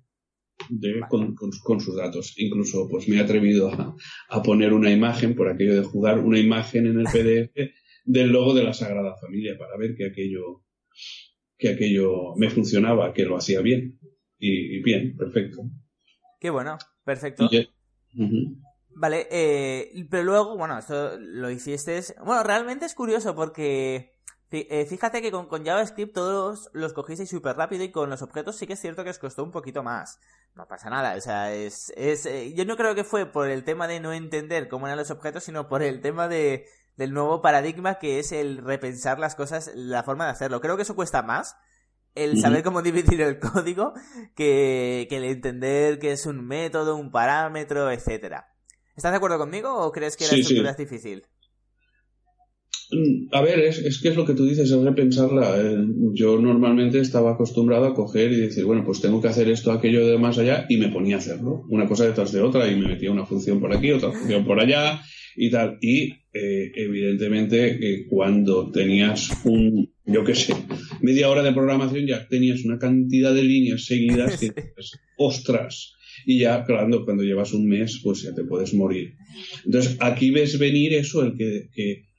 con, 1.10 1.82
sus 1.82 1.98
datos. 1.98 2.36
Incluso 2.38 2.88
pues 2.88 3.10
me 3.10 3.18
he 3.18 3.20
atrevido 3.20 3.70
a, 3.70 3.96
a, 4.30 4.42
poner 4.42 4.72
una 4.72 4.92
imagen, 4.92 5.36
por 5.36 5.50
aquello 5.50 5.76
de 5.76 5.84
jugar, 5.84 6.20
una 6.20 6.40
imagen 6.40 6.88
en 6.88 7.00
el 7.02 7.06
PDF 7.06 7.79
del 8.10 8.32
logo 8.32 8.56
de 8.56 8.64
la 8.64 8.74
Sagrada 8.74 9.16
Familia 9.18 9.56
para 9.58 9.78
ver 9.78 9.96
que 9.96 10.08
aquello, 10.08 10.64
que 11.58 11.70
aquello 11.70 12.36
me 12.38 12.50
funcionaba, 12.50 13.14
que 13.14 13.24
lo 13.24 13.38
hacía 13.38 13.62
bien. 13.62 14.00
Y, 14.40 14.82
bien, 14.82 15.16
perfecto. 15.16 15.62
Qué 16.40 16.50
bueno, 16.50 16.78
perfecto. 17.04 17.48
Vale, 18.96 19.28
eh, 19.30 20.08
pero 20.10 20.24
luego, 20.24 20.58
bueno, 20.58 20.80
esto 20.80 21.20
lo 21.20 21.52
hiciste. 21.52 22.02
Bueno, 22.26 22.42
realmente 22.44 22.86
es 22.86 22.96
curioso 22.96 23.36
porque 23.36 24.12
Eh, 24.52 24.88
fíjate 24.88 25.22
que 25.22 25.32
con, 25.32 25.48
JavaScript 25.64 26.14
todos 26.14 26.72
los 26.74 26.94
cogisteis 26.94 27.30
súper 27.30 27.56
rápido 27.56 27.84
y 27.84 27.92
con 27.92 28.10
los 28.10 28.24
objetos 28.24 28.56
sí 28.56 28.66
que 28.66 28.74
es 28.74 28.80
cierto 28.82 29.04
que 29.04 29.12
os 29.12 29.20
costó 29.20 29.44
un 29.44 29.52
poquito 29.52 29.84
más. 29.84 30.20
No 30.56 30.68
pasa 30.68 30.90
nada, 30.90 31.16
o 31.16 31.22
sea, 31.22 31.54
es, 31.54 31.94
es 31.96 32.26
eh, 32.26 32.54
yo 32.56 32.66
no 32.66 32.76
creo 32.76 32.96
que 32.96 33.04
fue 33.04 33.28
por 33.28 33.48
el 33.50 33.64
tema 33.64 33.88
de 33.88 34.00
no 34.00 34.12
entender 34.12 34.68
cómo 34.68 34.88
eran 34.88 34.98
los 34.98 35.12
objetos, 35.12 35.44
sino 35.44 35.70
por 35.70 35.84
el 35.84 36.02
tema 36.02 36.28
de, 36.28 36.66
del 37.00 37.14
nuevo 37.14 37.42
paradigma 37.42 37.98
que 37.98 38.20
es 38.20 38.34
el 38.34 38.58
repensar 38.58 39.20
las 39.20 39.34
cosas, 39.34 39.72
la 39.74 40.04
forma 40.04 40.26
de 40.26 40.32
hacerlo. 40.32 40.60
Creo 40.60 40.76
que 40.76 40.84
eso 40.84 40.98
cuesta 40.98 41.24
más, 41.24 41.56
el 42.14 42.38
saber 42.42 42.62
cómo 42.62 42.82
dividir 42.84 43.22
el 43.22 43.40
código, 43.40 43.94
que, 44.36 45.08
que 45.10 45.16
el 45.16 45.24
entender 45.24 45.98
que 45.98 46.12
es 46.12 46.26
un 46.26 46.46
método, 46.46 46.98
un 46.98 47.10
parámetro, 47.10 47.90
etcétera. 47.90 48.50
¿Estás 48.98 49.14
de 49.14 49.18
acuerdo 49.18 49.38
conmigo 49.38 49.74
o 49.74 49.94
crees 49.94 50.18
que 50.18 50.26
la 50.26 50.34
estructura 50.34 50.72
es 50.72 50.78
difícil? 50.78 51.24
Mm, 52.92 53.34
a 53.34 53.42
ver, 53.44 53.60
es, 53.60 53.80
es, 53.80 54.02
que 54.02 54.10
es 54.10 54.18
lo 54.18 54.26
que 54.26 54.34
tú 54.34 54.46
dices, 54.46 54.70
es 54.70 54.78
repensarla. 54.78 55.58
Eh, 55.58 55.78
yo 56.12 56.38
normalmente 56.38 57.00
estaba 57.00 57.32
acostumbrado 57.32 57.86
a 57.86 57.94
coger 57.94 58.34
y 58.34 58.42
decir, 58.42 58.66
bueno, 58.66 58.84
pues 58.84 59.00
tengo 59.00 59.22
que 59.22 59.30
hacer 59.30 59.48
esto, 59.48 59.72
aquello 59.72 60.06
de 60.06 60.18
más 60.18 60.38
allá, 60.38 60.66
y 60.68 60.76
me 60.76 60.90
ponía 60.90 61.16
a 61.16 61.20
hacerlo, 61.20 61.64
una 61.70 61.88
cosa 61.88 62.04
detrás 62.04 62.34
de 62.34 62.42
otra, 62.42 62.70
y 62.70 62.76
me 62.76 62.90
metía 62.90 63.10
una 63.10 63.26
función 63.26 63.62
por 63.62 63.74
aquí, 63.74 63.90
otra 63.94 64.12
función 64.12 64.44
por 64.44 64.60
allá, 64.60 65.00
y 65.38 65.50
tal. 65.50 65.78
Y 65.80 66.19
eh, 66.34 66.72
evidentemente, 66.76 68.06
cuando 68.10 68.72
tenías 68.72 69.30
un, 69.46 69.92
yo 70.06 70.24
qué 70.24 70.36
sé, 70.36 70.54
media 71.02 71.30
hora 71.30 71.44
de 71.44 71.54
programación, 71.54 72.06
ya 72.06 72.28
tenías 72.28 72.64
una 72.66 72.78
cantidad 72.78 73.34
de 73.34 73.44
líneas 73.44 73.86
seguidas 73.86 74.40
que 74.40 74.48
dices, 74.56 75.00
ostras. 75.18 75.94
Y 76.26 76.40
ya, 76.40 76.66
claro, 76.66 77.06
cuando 77.06 77.24
llevas 77.24 77.54
un 77.54 77.68
mes, 77.68 78.02
pues 78.04 78.24
ya 78.24 78.34
te 78.36 78.44
puedes 78.44 78.74
morir. 78.74 79.14
Entonces, 79.66 79.96
aquí 80.00 80.32
ves 80.32 80.60
venir 80.60 80.94
eso, 80.94 81.24
el 81.24 81.38
que, 81.38 81.70
que 81.74 82.10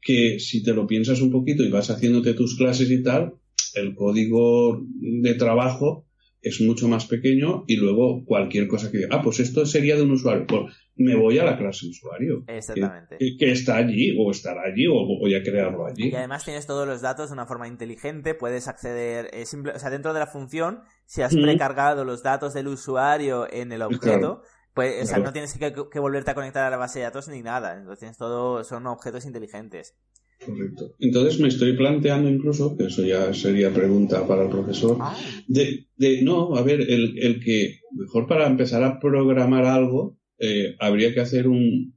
que 0.00 0.38
si 0.38 0.62
te 0.62 0.74
lo 0.74 0.86
piensas 0.86 1.20
un 1.20 1.30
poquito 1.30 1.62
y 1.62 1.70
vas 1.70 1.90
haciéndote 1.90 2.34
tus 2.34 2.56
clases 2.56 2.90
y 2.90 3.02
tal, 3.02 3.34
el 3.74 3.94
código 3.94 4.82
de 5.00 5.34
trabajo 5.34 6.06
es 6.40 6.60
mucho 6.60 6.88
más 6.88 7.06
pequeño 7.06 7.64
y 7.66 7.76
luego 7.76 8.24
cualquier 8.24 8.68
cosa 8.68 8.90
que 8.90 9.06
ah, 9.10 9.22
pues 9.22 9.40
esto 9.40 9.66
sería 9.66 9.96
de 9.96 10.02
un 10.02 10.12
usuario, 10.12 10.46
pues 10.46 10.74
me 10.98 11.16
voy 11.16 11.38
a 11.38 11.44
la 11.44 11.56
clase 11.56 11.86
usuario. 11.86 12.44
Exactamente. 12.46 13.16
Que, 13.18 13.52
está 13.52 13.76
allí 13.76 14.14
o 14.18 14.30
estará 14.30 14.62
allí 14.62 14.86
o 14.86 15.06
voy 15.20 15.34
a 15.34 15.42
crearlo 15.42 15.86
allí. 15.86 16.08
Y 16.08 16.14
además 16.14 16.44
tienes 16.44 16.66
todos 16.66 16.86
los 16.86 17.00
datos 17.00 17.30
de 17.30 17.34
una 17.34 17.46
forma 17.46 17.68
inteligente, 17.68 18.34
puedes 18.34 18.68
acceder, 18.68 19.30
eh, 19.32 19.46
simple, 19.46 19.72
o 19.72 19.78
sea, 19.78 19.90
dentro 19.90 20.12
de 20.12 20.20
la 20.20 20.26
función, 20.26 20.80
si 21.06 21.22
has 21.22 21.34
precargado 21.34 22.04
los 22.04 22.22
datos 22.22 22.52
del 22.54 22.68
usuario 22.68 23.46
en 23.50 23.72
el 23.72 23.82
objeto, 23.82 24.42
pues, 24.74 25.02
o 25.02 25.06
sea, 25.06 25.18
no 25.18 25.32
tienes 25.32 25.56
que, 25.56 25.98
volverte 25.98 26.30
a 26.30 26.34
conectar 26.34 26.64
a 26.64 26.70
la 26.70 26.76
base 26.76 27.00
de 27.00 27.06
datos 27.06 27.28
ni 27.28 27.42
nada. 27.42 27.76
Entonces, 27.76 28.16
todo 28.16 28.62
son 28.64 28.86
objetos 28.86 29.24
inteligentes. 29.24 29.96
Correcto. 30.44 30.94
Entonces 31.00 31.40
me 31.40 31.48
estoy 31.48 31.76
planteando 31.76 32.30
incluso, 32.30 32.76
que 32.76 32.84
eso 32.84 33.02
ya 33.02 33.34
sería 33.34 33.74
pregunta 33.74 34.24
para 34.24 34.44
el 34.44 34.50
profesor, 34.50 34.96
ah. 35.00 35.16
de, 35.48 35.88
de, 35.96 36.22
no, 36.22 36.54
a 36.54 36.62
ver, 36.62 36.80
el, 36.80 37.18
el, 37.18 37.40
que 37.40 37.80
mejor 37.92 38.28
para 38.28 38.46
empezar 38.46 38.84
a 38.84 39.00
programar 39.00 39.64
algo, 39.64 40.16
eh, 40.38 40.76
habría 40.78 41.12
que 41.12 41.20
hacer 41.20 41.48
un, 41.48 41.96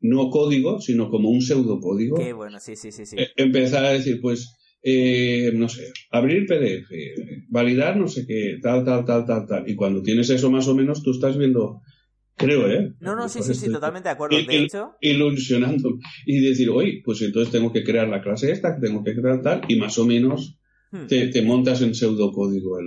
no 0.00 0.30
código, 0.30 0.80
sino 0.80 1.10
como 1.10 1.30
un 1.30 1.42
pseudocódigo. 1.42 2.16
Qué 2.16 2.32
bueno, 2.32 2.60
sí, 2.60 2.76
sí, 2.76 2.92
sí. 2.92 3.06
sí. 3.06 3.16
Eh, 3.18 3.28
empezar 3.36 3.84
a 3.84 3.92
decir, 3.92 4.20
pues, 4.20 4.56
eh, 4.82 5.52
no 5.54 5.68
sé, 5.68 5.92
abrir 6.10 6.46
PDF, 6.46 6.90
validar 7.48 7.96
no 7.96 8.08
sé 8.08 8.26
qué, 8.26 8.58
tal, 8.60 8.84
tal, 8.84 9.04
tal, 9.04 9.24
tal, 9.26 9.46
tal. 9.46 9.70
Y 9.70 9.76
cuando 9.76 10.02
tienes 10.02 10.28
eso 10.30 10.50
más 10.50 10.66
o 10.68 10.74
menos, 10.74 11.02
tú 11.02 11.12
estás 11.12 11.36
viendo 11.38 11.82
Creo, 12.36 12.68
¿eh? 12.68 12.92
No, 13.00 13.14
no, 13.14 13.28
sí, 13.28 13.42
sí, 13.42 13.54
sí, 13.54 13.70
totalmente 13.70 14.08
de 14.08 14.14
acuerdo. 14.14 14.36
De 14.36 14.56
hecho. 14.56 14.92
Ilusionando. 15.00 15.98
Y 16.26 16.40
decir, 16.40 16.70
oye, 16.70 17.02
pues 17.04 17.22
entonces 17.22 17.52
tengo 17.52 17.72
que 17.72 17.84
crear 17.84 18.08
la 18.08 18.22
clase 18.22 18.50
esta, 18.50 18.78
tengo 18.80 19.04
que 19.04 19.14
crear 19.14 19.42
tal, 19.42 19.62
y 19.68 19.76
más 19.76 19.98
o 19.98 20.06
menos 20.06 20.58
hmm. 20.90 21.06
te, 21.06 21.42
montas 21.42 21.82
en 21.82 21.94
pseudocódigo 21.94 22.78
el, 22.78 22.86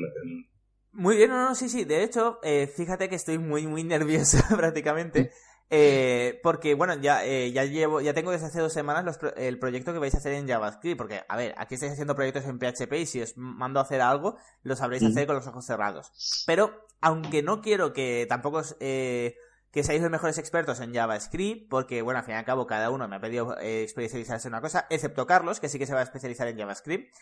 Muy 0.96 1.18
bien, 1.18 1.30
no, 1.30 1.50
no, 1.50 1.56
sí, 1.56 1.68
sí. 1.68 1.84
De 1.84 2.04
hecho, 2.04 2.40
eh, 2.42 2.68
fíjate 2.68 3.10
que 3.10 3.16
estoy 3.16 3.38
muy, 3.38 3.68
muy 3.68 3.84
nervioso 3.84 4.38
prácticamente. 4.56 5.32
Eh, 5.70 6.40
porque, 6.42 6.74
bueno, 6.74 6.96
ya, 6.96 7.26
eh, 7.26 7.52
ya 7.52 7.66
llevo, 7.66 8.00
ya 8.00 8.14
tengo 8.14 8.32
desde 8.32 8.46
hace 8.46 8.62
dos 8.62 8.72
semanas 8.72 9.20
el 9.36 9.60
proyecto 9.60 9.92
que 9.92 10.00
vais 10.00 10.16
a 10.16 10.20
hacer 10.20 10.32
en 10.34 10.48
JavaScript. 10.48 10.98
Porque, 10.98 11.22
a 11.28 11.36
ver, 11.36 11.54
aquí 11.58 11.76
estáis 11.76 11.92
haciendo 11.92 12.16
proyectos 12.16 12.46
en 12.46 12.60
PHP 12.60 12.94
y 12.94 13.06
si 13.06 13.22
os 13.22 13.36
mando 13.36 13.82
a 13.82 13.84
hacer 13.84 14.00
algo, 14.00 14.38
lo 14.64 14.78
sabréis 14.78 15.04
hacer 15.04 15.28
con 15.28 15.36
los 15.36 15.46
ojos 15.48 15.66
cerrados. 15.66 16.44
Pero, 16.48 16.88
aunque 17.02 17.44
no 17.44 17.62
quiero 17.62 17.92
que 17.92 18.26
tampoco 18.30 18.62
eh, 18.80 19.36
que 19.72 19.84
seáis 19.84 20.02
los 20.02 20.12
mejores 20.12 20.38
expertos 20.38 20.80
en 20.80 20.94
JavaScript, 20.94 21.70
porque, 21.70 22.04
bueno, 22.04 22.20
al 22.20 22.26
fin 22.26 22.36
y 22.36 22.38
al 22.38 22.46
cabo, 22.46 22.68
cada 22.68 22.90
uno 22.90 23.06
me 23.10 23.18
ha 23.18 23.20
pedido 23.20 23.58
especializarse 23.58 24.48
en 24.48 24.54
una 24.54 24.62
cosa, 24.62 24.88
excepto 24.90 25.28
Carlos, 25.28 25.60
que 25.60 25.68
sí 25.68 25.78
que 25.78 25.88
se 25.88 25.94
va 25.94 26.00
a 26.00 26.04
especializar 26.04 26.48
en 26.48 26.58
JavaScript. 26.58 27.14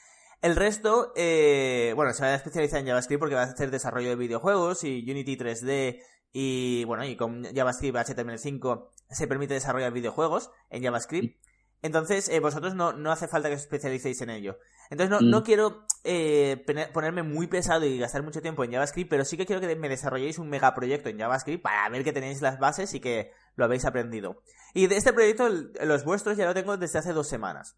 El 0.43 0.57
resto, 0.57 1.13
bueno, 1.15 2.13
se 2.13 2.21
va 2.21 2.29
a 2.29 2.35
especializar 2.35 2.81
en 2.81 2.87
JavaScript 2.87 3.19
porque 3.19 3.35
va 3.35 3.43
a 3.43 3.45
hacer 3.45 3.71
desarrollo 3.71 4.09
de 4.09 4.17
videojuegos 4.17 4.83
y 4.83 5.09
Unity 5.09 5.37
3D 5.37 6.01
y 6.33 6.83
bueno, 6.83 7.05
y 7.05 7.15
con 7.15 7.45
JavaScript 7.45 7.95
HTML5 7.95 8.89
se 9.09 9.27
permite 9.27 9.53
desarrollar 9.53 9.93
videojuegos 9.93 10.51
en 10.69 10.83
JavaScript. 10.83 11.39
Entonces, 11.83 12.27
eh, 12.29 12.39
vosotros 12.39 12.75
no, 12.75 12.93
no 12.93 13.11
hace 13.11 13.27
falta 13.27 13.49
que 13.49 13.55
os 13.55 13.61
especialicéis 13.61 14.19
en 14.21 14.31
ello. 14.31 14.57
Entonces, 14.89 15.09
no, 15.11 15.19
no 15.21 15.41
mm. 15.41 15.43
quiero 15.43 15.85
eh, 16.03 16.65
ponerme 16.91 17.23
muy 17.23 17.47
pesado 17.47 17.85
y 17.85 17.99
gastar 17.99 18.23
mucho 18.23 18.41
tiempo 18.41 18.63
en 18.63 18.71
JavaScript, 18.71 19.09
pero 19.09 19.25
sí 19.25 19.37
que 19.37 19.45
quiero 19.45 19.61
que 19.61 19.75
me 19.75 19.89
desarrolléis 19.89 20.39
un 20.39 20.49
megaproyecto 20.49 21.09
en 21.09 21.19
JavaScript 21.19 21.61
para 21.61 21.87
ver 21.89 22.03
que 22.03 22.13
tenéis 22.13 22.41
las 22.41 22.57
bases 22.57 22.93
y 22.93 22.99
que 22.99 23.31
lo 23.55 23.65
habéis 23.65 23.85
aprendido. 23.85 24.41
Y 24.73 24.87
de 24.87 24.97
este 24.97 25.13
proyecto, 25.13 25.49
los 25.49 26.03
vuestros 26.03 26.37
ya 26.37 26.45
lo 26.45 26.53
tengo 26.53 26.77
desde 26.77 26.99
hace 26.99 27.13
dos 27.13 27.27
semanas. 27.27 27.77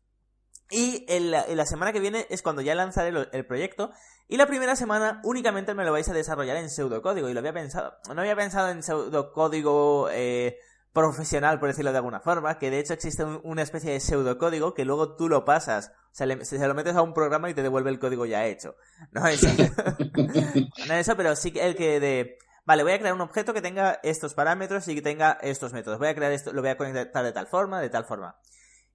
Y 0.71 1.05
en 1.07 1.31
la, 1.31 1.65
semana 1.65 1.93
que 1.93 1.99
viene 1.99 2.25
es 2.29 2.41
cuando 2.41 2.61
ya 2.61 2.75
lanzaré 2.75 3.27
el 3.31 3.45
proyecto. 3.45 3.91
Y 4.27 4.37
la 4.37 4.47
primera 4.47 4.75
semana 4.75 5.21
únicamente 5.23 5.75
me 5.75 5.85
lo 5.85 5.91
vais 5.91 6.09
a 6.09 6.13
desarrollar 6.13 6.57
en 6.57 6.69
pseudocódigo. 6.69 7.29
Y 7.29 7.33
lo 7.33 7.39
había 7.39 7.53
pensado. 7.53 7.93
No 8.13 8.21
había 8.21 8.35
pensado 8.35 8.69
en 8.69 8.81
pseudocódigo 8.81 10.09
eh, 10.11 10.57
profesional, 10.93 11.59
por 11.59 11.69
decirlo 11.69 11.91
de 11.91 11.97
alguna 11.97 12.19
forma. 12.19 12.57
Que 12.57 12.71
de 12.71 12.79
hecho 12.79 12.93
existe 12.93 13.23
una 13.23 13.61
especie 13.61 13.91
de 13.91 13.99
pseudocódigo 13.99 14.73
que 14.73 14.85
luego 14.85 15.15
tú 15.15 15.29
lo 15.29 15.45
pasas. 15.45 15.91
O 16.11 16.15
sea, 16.15 16.27
se 16.43 16.67
lo 16.67 16.73
metes 16.73 16.95
a 16.95 17.03
un 17.03 17.13
programa 17.13 17.49
y 17.49 17.53
te 17.53 17.61
devuelve 17.61 17.91
el 17.91 17.99
código 17.99 18.25
ya 18.25 18.45
hecho. 18.45 18.75
No 19.11 19.27
es 19.27 19.43
no 20.87 20.93
eso, 20.93 21.15
pero 21.15 21.35
sí 21.35 21.51
que 21.51 21.63
el 21.65 21.75
que 21.75 21.99
de. 21.99 22.37
Vale, 22.65 22.81
voy 22.81 22.93
a 22.93 22.99
crear 22.99 23.13
un 23.13 23.21
objeto 23.21 23.53
que 23.53 23.61
tenga 23.61 23.99
estos 24.01 24.33
parámetros 24.33 24.87
y 24.87 24.95
que 24.95 25.03
tenga 25.03 25.37
estos 25.43 25.71
métodos. 25.71 25.99
Voy 25.99 26.07
a 26.07 26.15
crear 26.15 26.31
esto, 26.31 26.51
lo 26.51 26.61
voy 26.61 26.71
a 26.71 26.77
conectar 26.77 27.23
de 27.23 27.31
tal 27.31 27.45
forma, 27.45 27.79
de 27.79 27.89
tal 27.89 28.05
forma. 28.05 28.37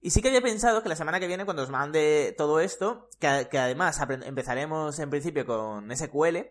Y 0.03 0.09
sí 0.09 0.21
que 0.21 0.29
había 0.29 0.41
pensado 0.41 0.81
que 0.81 0.89
la 0.89 0.95
semana 0.95 1.19
que 1.19 1.27
viene, 1.27 1.45
cuando 1.45 1.61
os 1.61 1.69
mande 1.69 2.33
todo 2.35 2.59
esto, 2.59 3.07
que, 3.19 3.27
además 3.27 4.01
empezaremos 4.23 4.97
en 4.97 5.11
principio 5.11 5.45
con 5.45 5.95
SQL, 5.95 6.49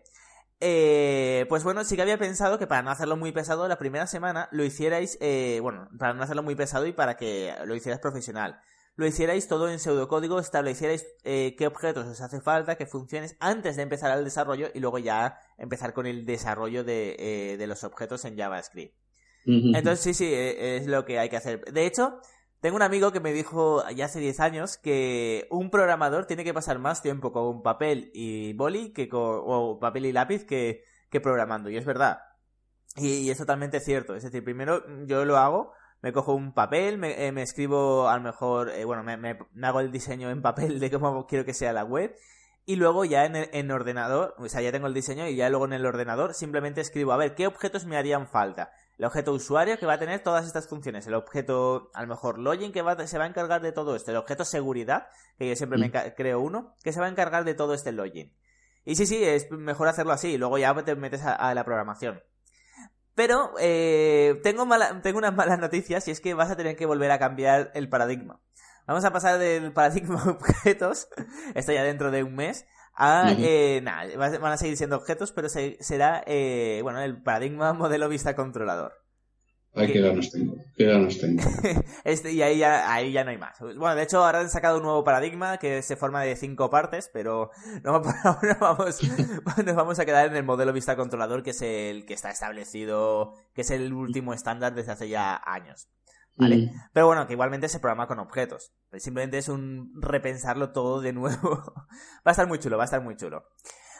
eh, 0.61 1.45
pues 1.49 1.65
bueno, 1.65 1.83
sí 1.83 1.97
que 1.97 2.01
había 2.01 2.17
pensado 2.17 2.57
que 2.57 2.65
para 2.65 2.81
no 2.81 2.91
hacerlo 2.91 3.17
muy 3.17 3.33
pesado, 3.33 3.67
la 3.67 3.77
primera 3.77 4.07
semana 4.07 4.47
lo 4.51 4.63
hicierais, 4.63 5.17
eh, 5.19 5.59
bueno, 5.61 5.89
para 5.99 6.13
no 6.13 6.23
hacerlo 6.23 6.43
muy 6.43 6.55
pesado 6.55 6.85
y 6.85 6.93
para 6.93 7.17
que 7.17 7.53
lo 7.65 7.75
hicierais 7.75 7.99
profesional. 7.99 8.61
Lo 8.95 9.05
hicierais 9.05 9.49
todo 9.49 9.69
en 9.69 9.79
pseudocódigo, 9.79 10.39
establecierais 10.39 11.05
eh, 11.25 11.55
qué 11.57 11.67
objetos 11.67 12.05
os 12.05 12.21
hace 12.21 12.39
falta, 12.39 12.75
qué 12.75 12.85
funciones, 12.85 13.35
antes 13.41 13.75
de 13.75 13.81
empezar 13.81 14.17
el 14.17 14.23
desarrollo 14.23 14.69
y 14.73 14.79
luego 14.79 14.97
ya 14.97 15.39
empezar 15.57 15.93
con 15.93 16.05
el 16.05 16.25
desarrollo 16.25 16.85
de, 16.85 17.57
de 17.57 17.67
los 17.67 17.83
objetos 17.83 18.23
en 18.23 18.37
JavaScript. 18.37 18.95
Entonces 19.43 19.99
sí, 20.01 20.13
sí, 20.13 20.31
es 20.33 20.85
lo 20.85 21.03
que 21.03 21.17
hay 21.17 21.27
que 21.27 21.37
hacer. 21.37 21.65
De 21.73 21.87
hecho, 21.87 22.21
tengo 22.61 22.75
un 22.75 22.83
amigo 22.83 23.11
que 23.11 23.19
me 23.19 23.33
dijo 23.33 23.83
ya 23.89 24.05
hace 24.05 24.19
10 24.19 24.39
años 24.39 24.77
que 24.77 25.47
un 25.49 25.71
programador 25.71 26.27
tiene 26.27 26.43
que 26.43 26.53
pasar 26.53 26.77
más 26.77 27.01
tiempo 27.01 27.31
con 27.31 27.63
papel 27.63 28.11
y 28.13 28.53
boli 28.53 28.93
que 28.93 29.09
con, 29.09 29.41
o 29.43 29.79
papel 29.79 30.05
y 30.05 30.11
lápiz 30.11 30.45
que, 30.45 30.83
que 31.09 31.19
programando. 31.19 31.71
Y 31.71 31.77
es 31.77 31.85
verdad. 31.85 32.19
Y, 32.97 33.31
es 33.31 33.37
totalmente 33.39 33.79
cierto. 33.79 34.15
Es 34.15 34.23
decir, 34.23 34.43
primero 34.43 34.83
yo 35.07 35.25
lo 35.25 35.37
hago, 35.37 35.73
me 36.01 36.13
cojo 36.13 36.35
un 36.35 36.53
papel, 36.53 36.99
me, 36.99 37.27
eh, 37.27 37.33
escribo 37.41 38.07
a 38.07 38.17
lo 38.17 38.23
mejor, 38.23 38.69
eh, 38.69 38.85
bueno, 38.85 39.01
me, 39.03 39.17
me, 39.17 39.37
hago 39.63 39.79
el 39.79 39.91
diseño 39.91 40.29
en 40.29 40.43
papel 40.43 40.79
de 40.79 40.91
cómo 40.91 41.25
quiero 41.25 41.45
que 41.45 41.55
sea 41.55 41.73
la 41.73 41.83
web. 41.83 42.15
Y 42.65 42.75
luego 42.75 43.05
ya 43.05 43.25
en, 43.25 43.35
en 43.35 43.71
ordenador, 43.71 44.35
o 44.37 44.47
sea, 44.47 44.61
ya 44.61 44.71
tengo 44.71 44.85
el 44.85 44.93
diseño 44.93 45.27
y 45.27 45.35
ya 45.35 45.49
luego 45.49 45.65
en 45.65 45.73
el 45.73 45.85
ordenador 45.85 46.35
simplemente 46.35 46.79
escribo, 46.81 47.11
a 47.11 47.17
ver, 47.17 47.33
¿qué 47.33 47.47
objetos 47.47 47.85
me 47.85 47.97
harían 47.97 48.27
falta? 48.27 48.71
El 49.01 49.05
objeto 49.05 49.33
usuario 49.33 49.79
que 49.79 49.87
va 49.87 49.93
a 49.93 49.97
tener 49.97 50.21
todas 50.21 50.45
estas 50.45 50.67
funciones, 50.67 51.07
el 51.07 51.15
objeto, 51.15 51.89
a 51.95 52.03
lo 52.03 52.07
mejor, 52.07 52.37
login 52.37 52.71
que 52.71 52.83
va, 52.83 52.95
se 53.07 53.17
va 53.17 53.23
a 53.23 53.27
encargar 53.27 53.59
de 53.59 53.71
todo 53.71 53.95
esto, 53.95 54.11
el 54.11 54.17
objeto 54.17 54.45
seguridad, 54.45 55.07
que 55.39 55.49
yo 55.49 55.55
siempre 55.55 55.79
me 55.79 55.87
mm. 55.87 56.13
creo 56.15 56.39
uno, 56.39 56.75
que 56.83 56.93
se 56.93 56.99
va 56.99 57.07
a 57.07 57.09
encargar 57.09 57.43
de 57.43 57.55
todo 57.55 57.73
este 57.73 57.91
login. 57.91 58.31
Y 58.85 58.95
sí, 58.95 59.07
sí, 59.07 59.23
es 59.23 59.49
mejor 59.49 59.87
hacerlo 59.87 60.13
así, 60.13 60.37
luego 60.37 60.59
ya 60.59 60.75
te 60.83 60.95
metes 60.95 61.23
a, 61.25 61.51
la 61.55 61.65
programación. 61.65 62.21
Pero 63.15 63.55
eh, 63.59 64.39
tengo, 64.43 64.67
mala, 64.67 65.01
tengo 65.01 65.17
unas 65.17 65.33
malas 65.33 65.57
noticias 65.57 66.07
y 66.07 66.11
es 66.11 66.21
que 66.21 66.35
vas 66.35 66.51
a 66.51 66.55
tener 66.55 66.75
que 66.75 66.85
volver 66.85 67.09
a 67.09 67.17
cambiar 67.17 67.71
el 67.73 67.89
paradigma. 67.89 68.39
Vamos 68.85 69.03
a 69.03 69.11
pasar 69.11 69.39
del 69.39 69.73
paradigma 69.73 70.23
objetos, 70.25 71.09
esto 71.55 71.71
ya 71.71 71.81
dentro 71.81 72.11
de 72.11 72.21
un 72.21 72.35
mes, 72.35 72.67
a, 72.93 73.33
eh, 73.37 73.81
nada, 73.81 74.15
van 74.17 74.51
a 74.51 74.57
seguir 74.57 74.77
siendo 74.77 74.97
objetos, 74.97 75.31
pero 75.31 75.49
será, 75.49 76.23
eh, 76.27 76.79
bueno, 76.83 77.01
el 77.01 77.21
paradigma 77.21 77.73
modelo 77.73 78.09
vista 78.09 78.35
controlador. 78.35 78.93
Ay, 79.73 79.93
qué 79.93 80.01
ganas 80.01 80.29
tengo, 80.29 80.57
qué 80.75 80.85
ganas 80.85 81.17
tengo. 81.17 81.41
este, 82.03 82.33
y 82.33 82.41
ahí 82.41 82.57
ya, 82.57 82.93
ahí 82.93 83.13
ya 83.13 83.23
no 83.23 83.29
hay 83.29 83.37
más. 83.37 83.57
Bueno, 83.59 83.95
de 83.95 84.03
hecho, 84.03 84.21
ahora 84.21 84.41
han 84.41 84.49
sacado 84.49 84.77
un 84.77 84.83
nuevo 84.83 85.05
paradigma 85.05 85.59
que 85.59 85.81
se 85.81 85.95
forma 85.95 86.21
de 86.23 86.35
cinco 86.35 86.69
partes, 86.69 87.09
pero 87.13 87.51
no, 87.83 88.01
ahora 88.23 88.57
vamos, 88.59 88.99
nos 89.65 89.75
vamos 89.75 89.99
a 89.99 90.05
quedar 90.05 90.27
en 90.27 90.35
el 90.35 90.43
modelo 90.43 90.73
vista 90.73 90.97
controlador, 90.97 91.41
que 91.41 91.51
es 91.51 91.61
el 91.61 92.05
que 92.05 92.13
está 92.13 92.31
establecido, 92.31 93.33
que 93.53 93.61
es 93.61 93.71
el 93.71 93.93
último 93.93 94.33
estándar 94.33 94.75
desde 94.75 94.91
hace 94.91 95.07
ya 95.07 95.41
años. 95.45 95.87
¿Vale? 96.41 96.57
Mm. 96.57 96.69
Pero 96.93 97.07
bueno, 97.07 97.27
que 97.27 97.33
igualmente 97.33 97.69
se 97.69 97.79
programa 97.79 98.07
con 98.07 98.19
objetos. 98.19 98.71
Simplemente 98.97 99.37
es 99.37 99.47
un 99.47 99.93
repensarlo 100.01 100.71
todo 100.71 101.01
de 101.01 101.13
nuevo. 101.13 101.39
va 102.25 102.25
a 102.25 102.31
estar 102.31 102.47
muy 102.47 102.59
chulo, 102.59 102.77
va 102.77 102.83
a 102.83 102.85
estar 102.85 103.01
muy 103.01 103.15
chulo. 103.15 103.45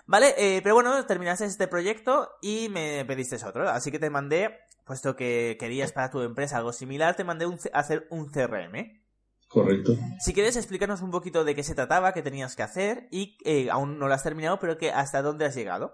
Vale, 0.08 0.34
eh, 0.38 0.62
pero 0.64 0.76
bueno, 0.76 1.06
terminaste 1.06 1.46
este 1.46 1.68
proyecto 1.68 2.30
y 2.42 2.70
me 2.70 3.06
pediste 3.06 3.38
otro. 3.46 3.70
Así 3.70 3.92
que 3.92 4.00
te 4.00 4.10
mandé 4.10 4.50
puesto 4.86 5.16
que 5.16 5.56
querías 5.60 5.94
para 5.94 6.12
tu 6.12 6.22
empresa 6.22 6.58
algo 6.58 6.74
similar, 6.74 7.16
te 7.16 7.24
mandé 7.24 7.46
a 7.46 7.80
hacer 7.80 8.08
un 8.10 8.30
CRM. 8.30 9.00
Correcto. 9.48 9.98
Si 10.20 10.34
quieres 10.34 10.56
explicarnos 10.56 11.02
un 11.02 11.12
poquito 11.12 11.44
de 11.44 11.56
qué 11.56 11.64
se 11.64 11.76
trataba, 11.76 12.14
qué 12.14 12.22
tenías 12.22 12.56
que 12.56 12.64
hacer 12.64 13.08
y 13.12 13.38
eh, 13.44 13.70
aún 13.70 14.00
no 14.00 14.08
lo 14.08 14.14
has 14.14 14.24
terminado, 14.24 14.60
pero 14.60 14.78
que 14.78 14.92
hasta 14.92 15.22
dónde 15.22 15.46
has 15.46 15.56
llegado. 15.56 15.94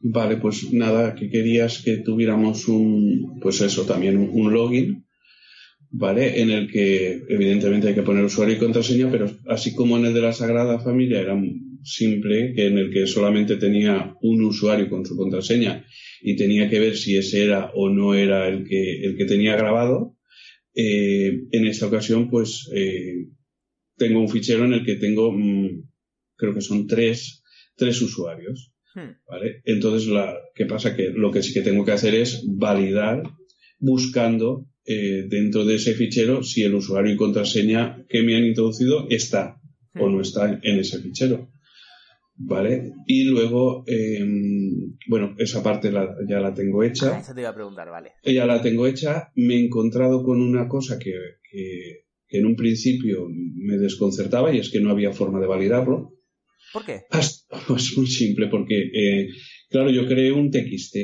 Vale, 0.00 0.36
pues 0.36 0.72
nada, 0.72 1.14
que 1.14 1.30
querías 1.30 1.82
que 1.84 1.98
tuviéramos 1.98 2.68
un, 2.68 3.38
pues 3.40 3.60
eso, 3.60 3.84
también 3.84 4.16
un, 4.18 4.52
login, 4.52 5.06
¿vale? 5.90 6.40
En 6.40 6.50
el 6.50 6.70
que 6.70 7.22
evidentemente 7.28 7.88
hay 7.88 7.94
que 7.94 8.02
poner 8.02 8.24
usuario 8.24 8.54
y 8.54 8.58
contraseña, 8.58 9.10
pero 9.10 9.30
así 9.48 9.74
como 9.74 9.98
en 9.98 10.06
el 10.06 10.14
de 10.14 10.22
la 10.22 10.32
Sagrada 10.32 10.78
Familia 10.78 11.20
era 11.20 11.40
simple, 11.82 12.52
que 12.54 12.66
en 12.66 12.78
el 12.78 12.90
que 12.90 13.06
solamente 13.06 13.56
tenía 13.56 14.14
un 14.22 14.42
usuario 14.44 14.88
con 14.88 15.04
su 15.04 15.16
contraseña 15.16 15.84
y 16.22 16.36
tenía 16.36 16.68
que 16.68 16.78
ver 16.78 16.96
si 16.96 17.16
ese 17.16 17.44
era 17.44 17.70
o 17.74 17.88
no 17.88 18.14
era 18.14 18.48
el 18.48 18.64
que, 18.64 19.02
el 19.02 19.16
que 19.16 19.24
tenía 19.24 19.56
grabado, 19.56 20.16
eh, 20.74 21.40
en 21.50 21.66
esta 21.66 21.86
ocasión 21.86 22.30
pues 22.30 22.70
eh, 22.74 23.26
tengo 23.96 24.20
un 24.20 24.28
fichero 24.28 24.64
en 24.64 24.74
el 24.74 24.84
que 24.84 24.96
tengo, 24.96 25.32
mm, 25.32 25.88
creo 26.36 26.54
que 26.54 26.60
son 26.60 26.86
tres, 26.86 27.42
tres 27.76 28.00
usuarios. 28.00 28.72
Hmm. 28.94 29.12
¿vale? 29.28 29.62
Entonces, 29.66 30.08
la, 30.08 30.36
¿qué 30.54 30.66
pasa? 30.66 30.96
Que 30.96 31.10
lo 31.10 31.30
que 31.30 31.44
sí 31.44 31.52
que 31.52 31.60
tengo 31.60 31.84
que 31.84 31.92
hacer 31.92 32.14
es 32.14 32.44
validar 32.44 33.22
buscando 33.78 34.69
eh, 34.84 35.26
dentro 35.28 35.64
de 35.64 35.76
ese 35.76 35.94
fichero 35.94 36.42
si 36.42 36.62
el 36.62 36.74
usuario 36.74 37.12
y 37.12 37.16
contraseña 37.16 38.04
que 38.08 38.22
me 38.22 38.36
han 38.36 38.44
introducido 38.44 39.06
está 39.10 39.60
o 39.98 40.08
no 40.08 40.20
está 40.20 40.58
en 40.62 40.78
ese 40.78 41.00
fichero. 41.00 41.50
¿Vale? 42.42 42.92
Y 43.06 43.24
luego, 43.24 43.84
em, 43.86 44.96
bueno, 45.06 45.34
esa 45.36 45.62
parte 45.62 45.92
ya 46.26 46.40
la 46.40 46.54
tengo 46.54 46.82
hecha. 46.82 47.18
Ah, 47.18 47.34
te 47.34 47.40
iba 47.40 47.50
a 47.50 47.54
preguntar, 47.54 47.90
vale. 47.90 48.12
Ya 48.24 48.46
la 48.46 48.62
tengo 48.62 48.86
hecha. 48.86 49.30
Me 49.34 49.56
he 49.56 49.64
encontrado 49.66 50.24
con 50.24 50.40
una 50.40 50.66
cosa 50.66 50.98
que, 50.98 51.12
que, 51.50 52.06
en 52.28 52.46
un 52.46 52.56
principio 52.56 53.28
me 53.28 53.76
desconcertaba 53.76 54.54
y 54.54 54.58
es 54.58 54.70
que 54.70 54.80
no 54.80 54.90
había 54.90 55.12
forma 55.12 55.38
de 55.38 55.48
validarlo. 55.48 56.14
¿Por 56.72 56.86
qué? 56.86 57.02
Pues 57.10 57.94
muy 57.96 58.06
simple, 58.06 58.46
porque, 58.46 58.90
eh, 58.94 59.28
claro, 59.68 59.90
yo 59.90 60.06
creé 60.06 60.32
un 60.32 60.50
TXT. 60.50 60.96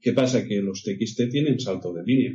¿Qué 0.00 0.12
pasa? 0.12 0.46
Que 0.46 0.62
los 0.62 0.84
TXT 0.84 1.30
tienen 1.30 1.58
salto 1.58 1.92
de 1.92 2.04
línea. 2.04 2.32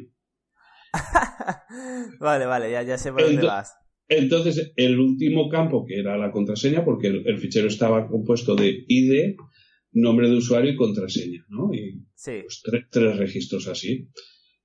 vale, 2.20 2.46
vale, 2.46 2.72
ya, 2.72 2.84
ya 2.84 2.98
sé 2.98 3.12
por 3.12 3.24
dónde 3.24 3.46
vas. 3.46 3.74
Entonces, 4.10 4.72
el 4.75 5.00
último 5.00 5.50
campo, 5.50 5.86
que 5.86 6.00
era 6.00 6.17
la 6.17 6.32
contraseña, 6.32 6.86
porque 6.86 7.08
el, 7.08 7.39
fichero 7.39 7.67
estaba 7.67 8.08
compuesto 8.08 8.56
de 8.56 8.86
ID, 8.88 9.36
nombre 9.91 10.29
de 10.29 10.36
usuario 10.36 10.72
y 10.72 10.75
contraseña, 10.75 11.46
¿no? 11.50 11.74
Y 11.74 12.06
pues, 12.24 12.63
tres 12.89 13.17
registros 13.17 13.67
así. 13.67 14.10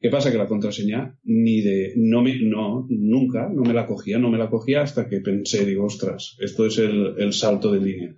¿Qué 0.02 0.10
pasa? 0.10 0.32
Que 0.32 0.38
la 0.38 0.48
contraseña 0.48 1.16
ni 1.22 1.60
de, 1.60 1.92
no 1.96 2.22
me, 2.22 2.36
no, 2.40 2.86
nunca, 2.90 3.48
no 3.48 3.62
me 3.62 3.72
la 3.72 3.86
cogía, 3.86 4.18
no 4.18 4.30
me 4.30 4.38
la 4.38 4.50
cogía 4.50 4.82
hasta 4.82 5.08
que 5.08 5.20
pensé, 5.20 5.64
digo, 5.64 5.84
ostras, 5.84 6.36
esto 6.40 6.66
es 6.66 6.78
el, 6.78 7.32
salto 7.32 7.72
de 7.72 7.80
línea. 7.80 8.14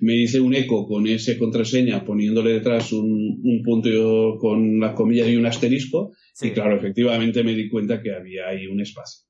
Me 0.00 0.14
hice 0.14 0.40
un 0.40 0.54
eco 0.54 0.86
con 0.86 1.06
esa 1.06 1.36
contraseña 1.38 2.04
poniéndole 2.04 2.52
detrás 2.52 2.92
un, 2.92 3.40
un 3.42 3.62
punto 3.62 4.36
con 4.38 4.78
las 4.80 4.94
comillas 4.94 5.28
y 5.28 5.36
un 5.36 5.46
asterisco, 5.46 6.12
y 6.40 6.50
claro, 6.50 6.76
efectivamente 6.76 7.42
me 7.42 7.54
di 7.54 7.68
cuenta 7.68 8.00
que 8.00 8.14
había 8.14 8.48
ahí 8.48 8.66
un 8.66 8.80
espacio. 8.80 9.26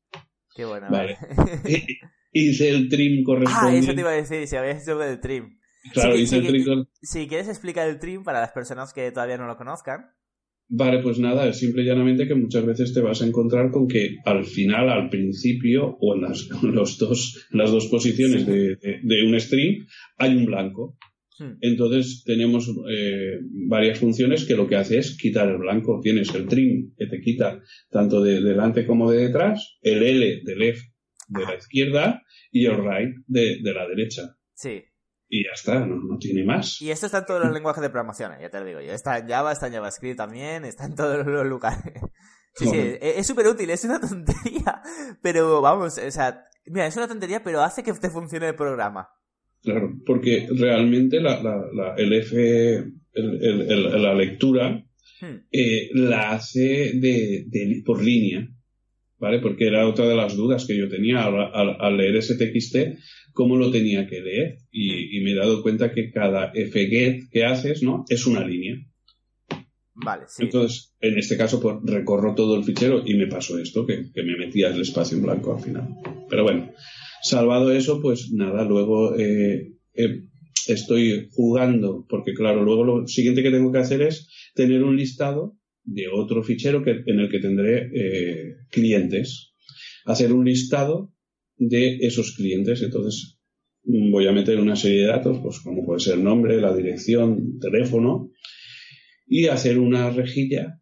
Qué 0.55 0.65
bueno. 0.65 0.89
Vale. 0.91 1.17
hice 2.33 2.69
el 2.69 2.89
trim 2.89 3.23
correspondiente. 3.25 3.77
Ah, 3.77 3.79
eso 3.79 3.95
te 3.95 4.01
iba 4.01 4.11
a 4.11 4.15
decir, 4.15 4.47
si 4.47 4.57
habías 4.57 4.83
hecho 4.83 5.03
el 5.03 5.21
trim. 5.21 5.59
Claro, 5.93 6.17
hice 6.17 6.37
el 6.37 6.47
trim. 6.47 6.87
Si 7.01 7.27
quieres 7.29 7.49
explicar 7.49 7.89
el 7.89 7.99
trim 7.99 8.25
para 8.25 8.41
las 8.41 8.51
personas 8.51 8.93
que 8.93 9.11
todavía 9.11 9.39
no 9.39 9.47
lo 9.47 9.57
conozcan. 9.57 10.11
Vale, 10.71 10.99
pues 11.03 11.19
nada, 11.19 11.49
es 11.49 11.59
simple 11.59 11.83
y 11.83 11.87
llanamente 11.87 12.29
que 12.29 12.35
muchas 12.35 12.65
veces 12.67 12.93
te 12.93 13.01
vas 13.01 13.23
a 13.23 13.27
encontrar 13.27 13.71
con 13.71 13.89
que 13.89 14.17
al 14.27 14.45
final, 14.45 14.91
al 14.91 15.09
principio, 15.09 15.97
o 16.01 16.15
en 16.15 16.23
las, 16.23 16.49
los 16.63 16.99
dos, 16.99 17.49
las 17.51 17.71
dos 17.71 17.87
posiciones 17.87 18.47
de, 18.47 18.77
de, 18.77 19.23
un 19.27 19.39
string, 19.41 19.87
hay 20.19 20.37
un 20.37 20.47
blanco. 20.47 20.97
Entonces 21.61 22.25
tenemos 22.25 22.69
eh, 22.91 23.39
varias 23.69 24.01
funciones 24.01 24.45
que 24.45 24.57
lo 24.57 24.67
que 24.67 24.75
hace 24.75 24.99
es 24.99 25.17
quitar 25.17 25.49
el 25.49 25.59
blanco. 25.59 26.01
Tienes 26.03 26.35
el 26.35 26.49
trim 26.49 26.93
que 26.97 27.07
te 27.07 27.21
quita 27.21 27.63
tanto 27.91 28.21
de 28.21 28.41
delante 28.43 28.85
como 28.85 29.11
de 29.13 29.29
detrás, 29.29 29.79
el 29.81 30.03
L 30.03 30.41
de 30.45 30.57
left 30.57 30.83
de 31.29 31.45
la 31.45 31.55
izquierda 31.55 32.23
y 32.51 32.67
el 32.67 32.79
right 32.79 33.15
de, 33.27 33.61
la 33.63 33.87
derecha. 33.87 34.37
Sí. 34.55 34.83
Y 35.29 35.45
ya 35.45 35.51
está, 35.55 35.85
no, 35.85 36.17
tiene 36.19 36.45
más. 36.45 36.81
Y 36.81 36.91
esto 36.91 37.07
está 37.07 37.19
en 37.19 37.27
todos 37.27 37.45
los 37.45 37.53
lenguajes 37.53 37.83
de 37.83 37.91
programación, 37.91 38.33
ya 38.41 38.49
te 38.49 38.61
lo 38.61 38.65
digo 38.65 38.81
yo. 38.81 38.93
Está 38.93 39.19
en 39.19 39.29
Java, 39.29 39.53
está 39.53 39.67
en 39.67 39.75
JavaScript 39.75 40.17
también, 40.17 40.65
está 40.65 40.87
en 40.87 40.95
todos 40.95 41.27
los 41.27 41.47
lugares. 41.47 41.95
Sí, 42.55 42.67
sí, 42.67 42.77
es 43.01 43.25
súper 43.25 43.47
útil, 43.47 43.71
es 43.71 43.85
una 43.85 44.01
tontería. 44.09 44.83
Pero 45.23 45.61
vamos, 45.61 45.97
o 45.97 46.11
sea, 46.11 46.49
mira, 46.67 46.89
es 46.89 46.97
una 46.97 47.07
tontería, 47.07 47.45
pero 47.45 47.63
hace 47.63 47.85
que 47.85 47.93
te 47.93 48.11
funcione 48.11 48.49
el 48.49 48.57
programa. 48.57 49.11
Claro, 49.63 49.93
porque 50.07 50.49
realmente 50.51 51.21
la, 51.21 51.43
la, 51.43 51.95
el 51.97 52.13
F, 52.13 52.85
la 53.15 54.15
lectura, 54.15 54.85
hmm. 55.21 55.47
eh, 55.51 55.91
la 55.95 56.33
hace 56.33 56.93
de, 56.95 57.83
por 57.85 58.03
línea, 58.03 58.49
¿vale? 59.19 59.41
Porque 59.41 59.67
era 59.67 59.87
otra 59.87 60.07
de 60.07 60.17
las 60.17 60.37
dudas 60.37 60.65
que 60.67 60.77
yo 60.77 60.89
tenía 60.89 61.25
al, 61.25 61.97
leer 61.97 62.17
ese 62.17 62.37
TXT, 62.37 62.99
cómo 63.39 63.57
lo 63.57 63.71
tenía 63.71 64.09
que 64.09 64.21
leer. 64.21 64.59
Y, 64.73 65.21
me 65.21 65.31
he 65.31 65.37
dado 65.37 65.63
cuenta 65.63 65.93
que 65.93 66.11
cada 66.11 66.51
fget 66.51 67.31
que 67.31 67.45
haces, 67.45 67.85
¿no? 67.85 68.05
Es 68.09 68.27
una 68.27 68.45
línea. 68.45 68.77
Vale, 69.95 70.25
sí. 70.27 70.43
Entonces, 70.43 70.93
en 71.01 71.17
este 71.17 71.37
caso, 71.37 71.61
pues 71.61 71.77
recorro 71.85 72.35
todo 72.35 72.57
el 72.57 72.65
fichero 72.65 73.05
y 73.07 73.15
me 73.15 73.29
pasó 73.29 73.57
esto, 73.59 73.87
que, 73.87 74.11
que 74.13 74.23
me 74.25 74.37
metía 74.37 74.71
el 74.71 74.81
espacio 74.81 75.17
en 75.17 75.23
blanco 75.23 75.55
al 75.55 75.63
final. 75.63 75.89
Pero 76.29 76.43
bueno, 76.43 76.73
Salvado 77.23 77.73
eso, 77.73 78.01
pues 78.01 78.33
nada, 78.33 78.65
luego 78.65 79.17
eh, 79.17 79.75
eh, 79.95 80.23
estoy 80.67 81.29
jugando, 81.33 82.07
porque 82.09 82.33
claro, 82.35 82.65
luego 82.65 82.85
lo 82.85 83.07
siguiente 83.07 83.43
que 83.43 83.51
tengo 83.51 83.73
que 83.73 83.79
hacer 83.79 84.03
es 84.03 84.29
tener 84.55 84.83
un 84.83 84.97
listado 84.97 85.57
de 85.85 86.09
otro 86.09 86.43
fichero 86.43 86.83
que, 86.83 87.03
en 87.07 87.21
el 87.21 87.29
que 87.29 87.41
tendré 87.41 87.91
eh, 87.93 88.57
clientes. 88.71 89.53
Hacer 90.05 90.33
un 90.33 90.45
listado 90.45 91.13
de 91.59 91.99
esos 92.01 92.35
clientes. 92.35 92.83
Entonces 92.83 93.39
voy 93.83 94.27
a 94.27 94.33
meter 94.33 94.59
una 94.59 94.77
serie 94.77 95.03
de 95.03 95.07
datos, 95.07 95.39
pues 95.43 95.61
como 95.61 95.85
puede 95.85 96.01
ser 96.01 96.15
el 96.15 96.25
nombre, 96.25 96.61
la 96.61 96.75
dirección, 96.75 97.59
teléfono, 97.59 98.31
y 99.27 99.47
hacer 99.47 99.79
una 99.79 100.11
rejilla, 100.11 100.81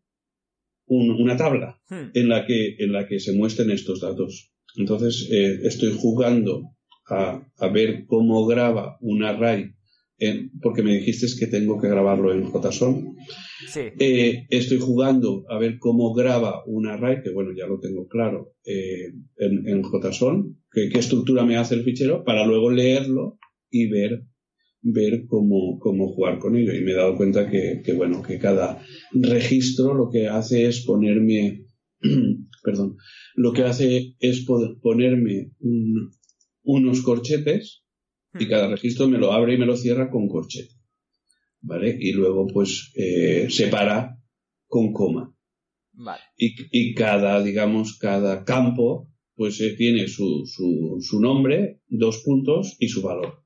una 0.87 1.37
tabla 1.37 1.81
hmm. 1.89 2.11
en 2.15 2.29
la 2.29 2.47
que 2.47 2.77
en 2.79 2.93
la 2.93 3.09
que 3.09 3.19
se 3.19 3.33
muestren 3.33 3.71
estos 3.71 4.01
datos. 4.01 4.53
Entonces, 4.77 5.29
eh, 5.31 5.61
estoy 5.65 5.93
jugando 5.97 6.77
a, 7.09 7.69
ver 7.73 8.05
cómo 8.07 8.47
graba 8.47 8.99
un 9.01 9.25
array, 9.25 9.75
porque 10.63 10.83
me 10.83 10.95
dijiste 10.95 11.27
que 11.39 11.47
tengo 11.47 11.81
que 11.81 11.89
grabarlo 11.89 12.33
en 12.33 12.45
JSON. 12.45 13.17
Sí. 13.69 13.81
Eh, 13.99 14.47
estoy 14.51 14.79
jugando 14.79 15.45
a 15.49 15.59
ver 15.59 15.79
cómo 15.79 16.15
graba 16.15 16.63
un 16.67 16.87
array, 16.87 17.23
que 17.23 17.31
bueno, 17.31 17.51
ya 17.57 17.67
lo 17.67 17.79
tengo 17.79 18.07
claro, 18.07 18.55
eh, 18.65 19.13
en, 19.37 19.69
en, 19.69 19.83
JSON, 19.83 20.57
qué 20.73 20.99
estructura 20.99 21.45
me 21.45 21.57
hace 21.57 21.75
el 21.75 21.85
fichero, 21.85 22.25
para 22.25 22.47
luego 22.47 22.71
leerlo 22.71 23.39
y 23.71 23.89
ver 23.89 24.27
ver 24.87 25.27
cómo, 25.27 25.79
cómo 25.81 26.13
jugar 26.13 26.39
con 26.39 26.57
ello. 26.57 26.73
Y 26.75 26.83
me 26.83 26.93
he 26.93 26.95
dado 26.95 27.17
cuenta 27.17 27.51
que, 27.51 27.83
que, 27.85 27.93
bueno, 27.93 28.23
que 28.23 28.39
cada 28.39 28.83
registro 29.13 29.95
lo 29.95 30.11
que 30.11 30.29
hace 30.29 30.67
es 30.67 30.85
ponerme, 30.85 31.67
perdón, 32.63 32.97
lo 33.35 33.53
que 33.53 33.63
hace 33.63 34.15
es 34.21 34.47
ponerme 34.83 35.53
unos 36.63 37.03
corchetes 37.03 37.85
y 38.39 38.49
cada 38.49 38.69
registro 38.69 39.09
me 39.09 39.19
lo 39.19 39.33
abre 39.33 39.55
y 39.55 39.59
me 39.59 39.67
lo 39.67 39.77
cierra 39.77 40.11
con 40.11 40.29
corchete. 40.29 40.75
¿Vale? 41.61 41.97
Y 41.99 42.13
luego 42.13 42.47
pues 42.47 42.93
eh, 42.95 43.49
separa 43.51 44.19
con 44.67 44.93
coma. 44.93 45.35
Vale. 45.93 46.23
Y, 46.37 46.95
cada, 46.95 47.43
digamos, 47.43 47.99
cada 47.99 48.45
campo 48.45 49.11
pues 49.35 49.61
eh, 49.61 49.75
tiene 49.77 50.09
su, 50.09 50.45
su, 50.47 51.21
nombre, 51.21 51.81
dos 51.89 52.23
puntos 52.25 52.77
y 52.79 52.89
su 52.89 53.03
valor. 53.03 53.43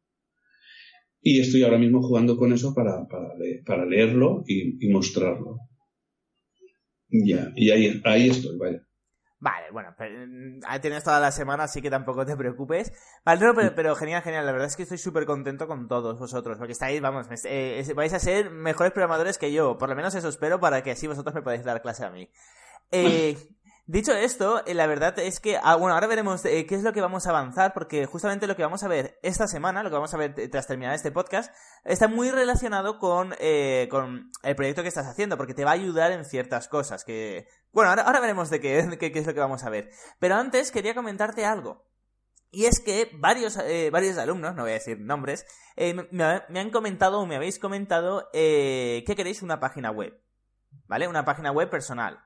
Y 1.22 1.40
estoy 1.40 1.62
ahora 1.62 1.78
mismo 1.78 2.02
jugando 2.02 2.36
con 2.36 2.52
eso 2.52 2.74
para, 2.74 3.06
para, 3.64 3.86
leerlo 3.86 4.42
y 4.46 4.88
mostrarlo. 4.88 5.58
Ya, 7.10 7.52
y 7.56 7.70
ahí, 7.70 8.00
ahí 8.04 8.28
estoy, 8.28 8.56
vaya. 8.56 8.86
Vale, 9.42 9.70
bueno, 9.72 9.94
mm, 9.98 10.60
ahí 10.66 10.80
tienes 10.80 11.02
toda 11.02 11.18
la 11.18 11.32
semana, 11.32 11.64
así 11.64 11.80
que 11.80 11.88
tampoco 11.88 12.26
te 12.26 12.36
preocupes. 12.36 12.92
Vale, 13.24 13.40
no, 13.40 13.54
pero, 13.74 13.96
genial, 13.96 14.22
genial. 14.22 14.44
La 14.44 14.52
verdad 14.52 14.68
es 14.68 14.76
que 14.76 14.82
estoy 14.82 14.98
súper 14.98 15.24
contento 15.24 15.66
con 15.66 15.88
todos 15.88 16.18
vosotros, 16.18 16.58
porque 16.58 16.72
estáis, 16.72 17.00
vamos, 17.00 17.26
eh, 17.44 17.82
vais 17.96 18.12
a 18.12 18.18
ser 18.18 18.50
mejores 18.50 18.92
programadores 18.92 19.38
que 19.38 19.50
yo. 19.50 19.78
Por 19.78 19.88
lo 19.88 19.96
menos 19.96 20.14
eso 20.14 20.28
espero 20.28 20.60
para 20.60 20.82
que 20.82 20.90
así 20.90 21.06
vosotros 21.06 21.34
me 21.34 21.40
podáis 21.40 21.64
dar 21.64 21.80
clase 21.80 22.04
a 22.04 22.10
mí. 22.10 22.30
Eh, 22.92 23.36
Dicho 23.90 24.12
esto, 24.12 24.64
eh, 24.66 24.74
la 24.74 24.86
verdad 24.86 25.18
es 25.18 25.40
que, 25.40 25.58
ah, 25.60 25.74
bueno, 25.74 25.94
ahora 25.94 26.06
veremos 26.06 26.44
eh, 26.44 26.64
qué 26.64 26.76
es 26.76 26.84
lo 26.84 26.92
que 26.92 27.00
vamos 27.00 27.26
a 27.26 27.30
avanzar, 27.30 27.72
porque 27.74 28.06
justamente 28.06 28.46
lo 28.46 28.54
que 28.54 28.62
vamos 28.62 28.84
a 28.84 28.88
ver 28.88 29.18
esta 29.24 29.48
semana, 29.48 29.82
lo 29.82 29.88
que 29.90 29.96
vamos 29.96 30.14
a 30.14 30.16
ver 30.16 30.32
tras 30.48 30.68
terminar 30.68 30.94
este 30.94 31.10
podcast, 31.10 31.52
está 31.82 32.06
muy 32.06 32.30
relacionado 32.30 33.00
con, 33.00 33.34
eh, 33.40 33.88
con 33.90 34.30
el 34.44 34.54
proyecto 34.54 34.82
que 34.82 34.88
estás 34.88 35.08
haciendo, 35.08 35.36
porque 35.36 35.54
te 35.54 35.64
va 35.64 35.72
a 35.72 35.74
ayudar 35.74 36.12
en 36.12 36.24
ciertas 36.24 36.68
cosas 36.68 37.02
que... 37.04 37.48
Bueno, 37.72 37.90
ahora, 37.90 38.20
veremos 38.20 38.48
de 38.48 38.60
qué, 38.60 38.96
qué, 38.96 39.18
es 39.18 39.26
lo 39.26 39.34
que 39.34 39.40
vamos 39.40 39.64
a 39.64 39.70
ver. 39.70 39.90
Pero 40.20 40.36
antes 40.36 40.70
quería 40.70 40.94
comentarte 40.94 41.44
algo. 41.44 41.84
Y 42.52 42.66
es 42.66 42.78
que 42.78 43.10
varios, 43.18 43.58
varios 43.90 44.18
alumnos, 44.18 44.54
no 44.54 44.62
voy 44.62 44.70
a 44.70 44.74
decir 44.74 45.00
nombres, 45.00 45.44
me, 45.76 46.06
me, 46.48 46.60
han 46.60 46.70
comentado 46.70 47.18
o 47.18 47.26
me 47.26 47.34
habéis 47.34 47.58
comentado 47.58 48.28
que 48.32 49.14
queréis 49.16 49.42
una 49.42 49.58
página 49.58 49.90
web. 49.90 50.16
¿Vale? 50.86 51.08
Una 51.08 51.24
página 51.24 51.50
web 51.50 51.68
personal. 51.68 52.20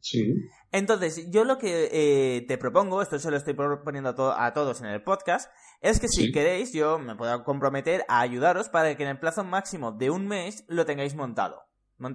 Sí. 0.00 0.34
Entonces, 0.74 1.30
yo 1.30 1.44
lo 1.44 1.56
que 1.56 1.88
eh, 1.92 2.44
te 2.48 2.58
propongo, 2.58 3.00
esto 3.00 3.16
se 3.20 3.30
lo 3.30 3.36
estoy 3.36 3.54
proponiendo 3.54 4.10
a, 4.36 4.52
todos 4.52 4.80
en 4.80 4.88
el 4.88 5.04
podcast, 5.04 5.48
es 5.80 6.00
que 6.00 6.08
si 6.08 6.32
queréis, 6.32 6.72
yo 6.72 6.98
me 6.98 7.14
puedo 7.14 7.44
comprometer 7.44 8.04
a 8.08 8.18
ayudaros 8.18 8.68
para 8.70 8.96
que 8.96 9.04
en 9.04 9.10
el 9.10 9.20
plazo 9.20 9.44
máximo 9.44 9.92
de 9.92 10.10
un 10.10 10.26
mes 10.26 10.64
lo 10.66 10.84
tengáis 10.84 11.14
montado. 11.14 11.63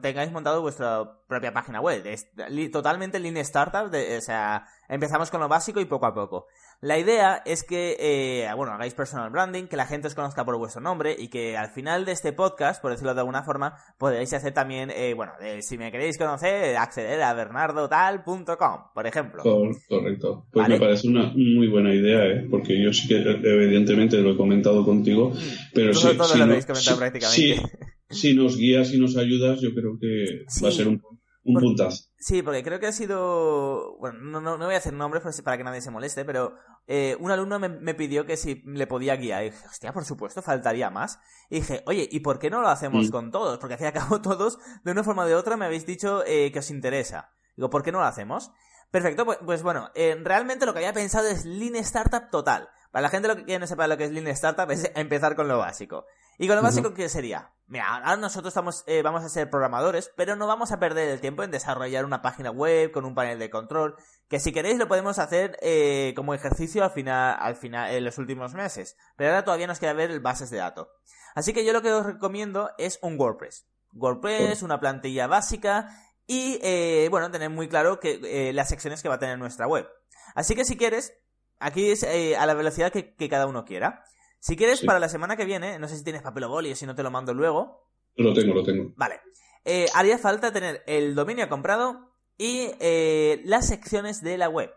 Tengáis 0.01 0.31
montado 0.31 0.61
vuestra 0.61 1.09
propia 1.27 1.53
página 1.53 1.79
web. 1.79 2.05
Es 2.05 2.27
totalmente 2.71 3.19
Lean 3.19 3.37
Startup, 3.37 3.89
o 3.91 4.21
sea, 4.21 4.65
empezamos 4.89 5.31
con 5.31 5.39
lo 5.39 5.47
básico 5.47 5.79
y 5.79 5.85
poco 5.85 6.05
a 6.05 6.13
poco. 6.13 6.47
La 6.81 6.97
idea 6.97 7.41
es 7.45 7.63
que, 7.63 7.97
eh, 7.99 8.47
bueno, 8.55 8.73
hagáis 8.73 8.93
personal 8.93 9.29
branding, 9.29 9.67
que 9.67 9.75
la 9.75 9.85
gente 9.85 10.07
os 10.07 10.15
conozca 10.15 10.45
por 10.45 10.57
vuestro 10.57 10.81
nombre 10.81 11.15
y 11.17 11.29
que 11.29 11.57
al 11.57 11.69
final 11.69 12.05
de 12.05 12.11
este 12.13 12.33
podcast, 12.33 12.81
por 12.81 12.91
decirlo 12.91 13.13
de 13.13 13.19
alguna 13.21 13.43
forma, 13.43 13.75
podéis 13.97 14.31
hacer 14.33 14.53
también, 14.53 14.89
eh, 14.91 15.13
bueno, 15.13 15.33
si 15.61 15.77
me 15.77 15.91
queréis 15.91 16.17
conocer, 16.17 16.77
acceder 16.77 17.21
a 17.21 17.33
bernardotal.com, 17.33 18.93
por 18.93 19.07
ejemplo. 19.07 19.43
Correcto. 19.43 20.45
Pues 20.51 20.69
me 20.69 20.79
parece 20.79 21.07
una 21.07 21.31
muy 21.35 21.67
buena 21.67 21.93
idea, 21.93 22.25
¿eh? 22.25 22.47
Porque 22.49 22.81
yo 22.81 22.93
sí 22.93 23.07
que 23.07 23.17
evidentemente 23.17 24.17
lo 24.17 24.31
he 24.31 24.37
comentado 24.37 24.85
contigo, 24.85 25.29
mm. 25.29 25.73
pero 25.73 25.93
sí, 25.93 26.15
todo 26.17 26.35
lo 26.35 26.43
habéis 26.43 26.65
comentado 26.65 26.97
prácticamente. 26.97 27.97
Si 28.09 28.33
nos 28.33 28.57
guías 28.57 28.93
y 28.93 28.99
nos 28.99 29.17
ayudas, 29.17 29.61
yo 29.61 29.73
creo 29.73 29.97
que 29.99 30.45
va 30.63 30.69
a 30.69 30.71
ser 30.71 30.87
un 30.87 31.01
un 31.43 31.59
puntazo. 31.59 32.05
Sí, 32.17 32.41
porque 32.41 32.63
creo 32.63 32.79
que 32.79 32.87
ha 32.87 32.91
sido. 32.91 33.97
Bueno, 33.97 34.19
no, 34.19 34.41
no, 34.41 34.57
voy 34.57 34.75
a 34.75 34.77
hacer 34.77 34.93
nombres 34.93 35.23
para 35.41 35.57
que 35.57 35.63
nadie 35.63 35.81
se 35.81 35.91
moleste, 35.91 36.25
pero 36.25 36.55
eh, 36.87 37.15
un 37.19 37.31
alumno 37.31 37.59
me, 37.59 37.93
pidió 37.93 38.25
que 38.25 38.37
si 38.37 38.61
le 38.65 38.87
podía 38.87 39.15
guiar. 39.15 39.43
Y 39.43 39.49
dije, 39.51 39.67
hostia, 39.67 39.93
por 39.93 40.05
supuesto, 40.05 40.41
faltaría 40.41 40.89
más. 40.89 41.19
Y 41.49 41.55
dije, 41.55 41.83
oye, 41.85 42.07
¿y 42.11 42.19
por 42.19 42.39
qué 42.39 42.49
no 42.49 42.61
lo 42.61 42.67
hacemos 42.67 43.07
mm. 43.07 43.11
con 43.11 43.31
todos? 43.31 43.57
Porque 43.57 43.75
al 43.75 43.79
fin 43.79 43.85
y 43.85 43.87
al 43.87 43.93
cabo, 43.93 44.21
todos, 44.21 44.59
de 44.83 44.91
una 44.91 45.03
forma 45.03 45.23
o 45.23 45.27
de 45.27 45.35
otra, 45.35 45.57
me 45.57 45.65
habéis 45.65 45.85
dicho 45.85 46.23
eh, 46.25 46.51
que 46.51 46.59
os 46.59 46.69
interesa. 46.71 47.31
Digo, 47.55 47.69
¿por 47.69 47.83
qué 47.83 47.91
no 47.91 47.99
lo 47.99 48.05
hacemos? 48.05 48.51
Perfecto, 48.91 49.23
pues, 49.25 49.37
pues 49.45 49.61
bueno, 49.61 49.91
eh, 49.93 50.17
realmente 50.23 50.65
lo 50.65 50.73
que 50.73 50.79
había 50.79 50.93
pensado 50.93 51.27
es 51.27 51.45
Lean 51.45 51.75
Startup 51.75 52.29
total. 52.31 52.69
Para 52.91 53.03
la 53.03 53.09
gente 53.09 53.27
lo 53.27 53.45
que 53.45 53.59
no 53.59 53.67
sepa 53.67 53.87
lo 53.87 53.97
que 53.97 54.05
es 54.05 54.11
Lean 54.11 54.27
Startup 54.27 54.69
es 54.71 54.91
empezar 54.95 55.35
con 55.35 55.47
lo 55.47 55.59
básico. 55.59 56.05
¿Y 56.41 56.47
con 56.47 56.55
lo 56.55 56.61
básico 56.61 56.93
qué 56.93 57.09
sería? 57.09 57.51
Mira, 57.67 57.97
ahora 57.97 58.15
nosotros 58.15 58.51
estamos, 58.51 58.85
eh, 58.87 59.01
vamos 59.01 59.25
a 59.25 59.29
ser 59.29 59.49
programadores, 59.49 60.09
pero 60.15 60.37
no 60.37 60.47
vamos 60.47 60.71
a 60.71 60.79
perder 60.79 61.09
el 61.09 61.19
tiempo 61.19 61.43
en 61.43 61.51
desarrollar 61.51 62.05
una 62.05 62.21
página 62.21 62.49
web 62.49 62.91
con 62.91 63.03
un 63.03 63.13
panel 63.13 63.39
de 63.39 63.49
control, 63.49 63.97
que 64.29 64.39
si 64.39 64.53
queréis 64.53 64.77
lo 64.77 64.87
podemos 64.87 65.19
hacer 65.19 65.57
eh, 65.61 66.13
como 66.15 66.33
ejercicio 66.33 66.85
al 66.85 66.91
final, 66.91 67.35
al 67.41 67.57
final, 67.57 67.93
en 67.93 68.05
los 68.05 68.17
últimos 68.17 68.53
meses. 68.53 68.95
Pero 69.17 69.31
ahora 69.31 69.43
todavía 69.43 69.67
nos 69.67 69.79
queda 69.79 69.91
ver 69.91 70.11
el 70.11 70.21
bases 70.21 70.49
de 70.49 70.57
datos. 70.57 70.87
Así 71.35 71.51
que 71.51 71.65
yo 71.65 71.73
lo 71.73 71.81
que 71.81 71.91
os 71.91 72.05
recomiendo 72.05 72.71
es 72.77 72.99
un 73.01 73.19
WordPress. 73.19 73.67
WordPress, 73.91 74.63
una 74.63 74.79
plantilla 74.79 75.27
básica 75.27 75.89
y, 76.25 76.57
eh, 76.63 77.09
bueno, 77.11 77.29
tener 77.31 77.49
muy 77.49 77.67
claro 77.67 77.99
que 77.99 78.51
las 78.53 78.69
secciones 78.69 79.03
que 79.03 79.09
va 79.09 79.15
a 79.15 79.19
tener 79.19 79.37
nuestra 79.37 79.67
web. 79.67 79.89
Así 80.35 80.55
que 80.55 80.63
si 80.63 80.77
quieres, 80.77 81.19
aquí 81.59 81.91
es 81.91 82.05
a 82.05 82.45
la 82.45 82.53
velocidad 82.53 82.93
que 82.93 83.29
cada 83.29 83.45
uno 83.45 83.65
quiera. 83.65 84.05
Si 84.39 84.55
quieres, 84.55 84.81
para 84.81 84.99
la 84.99 85.09
semana 85.09 85.35
que 85.35 85.45
viene, 85.45 85.79
no 85.79 85.87
sé 85.87 85.97
si 85.97 86.03
tienes 86.03 86.21
papel 86.21 86.45
o 86.45 86.49
boli 86.49 86.71
o 86.71 86.75
si 86.75 86.85
no 86.85 86.95
te 86.95 87.03
lo 87.03 87.11
mando 87.11 87.33
luego. 87.33 87.89
Lo 88.15 88.33
tengo, 88.33 88.53
lo 88.53 88.63
tengo. 88.63 88.93
Vale. 88.95 89.19
Eh, 89.65 89.85
haría 89.93 90.17
falta 90.17 90.51
tener 90.51 90.81
el 90.87 91.13
dominio 91.13 91.47
comprado 91.49 92.15
y 92.37 92.71
eh, 92.79 93.41
las 93.45 93.67
secciones 93.67 94.21
de 94.21 94.37
la 94.37 94.49
web. 94.49 94.71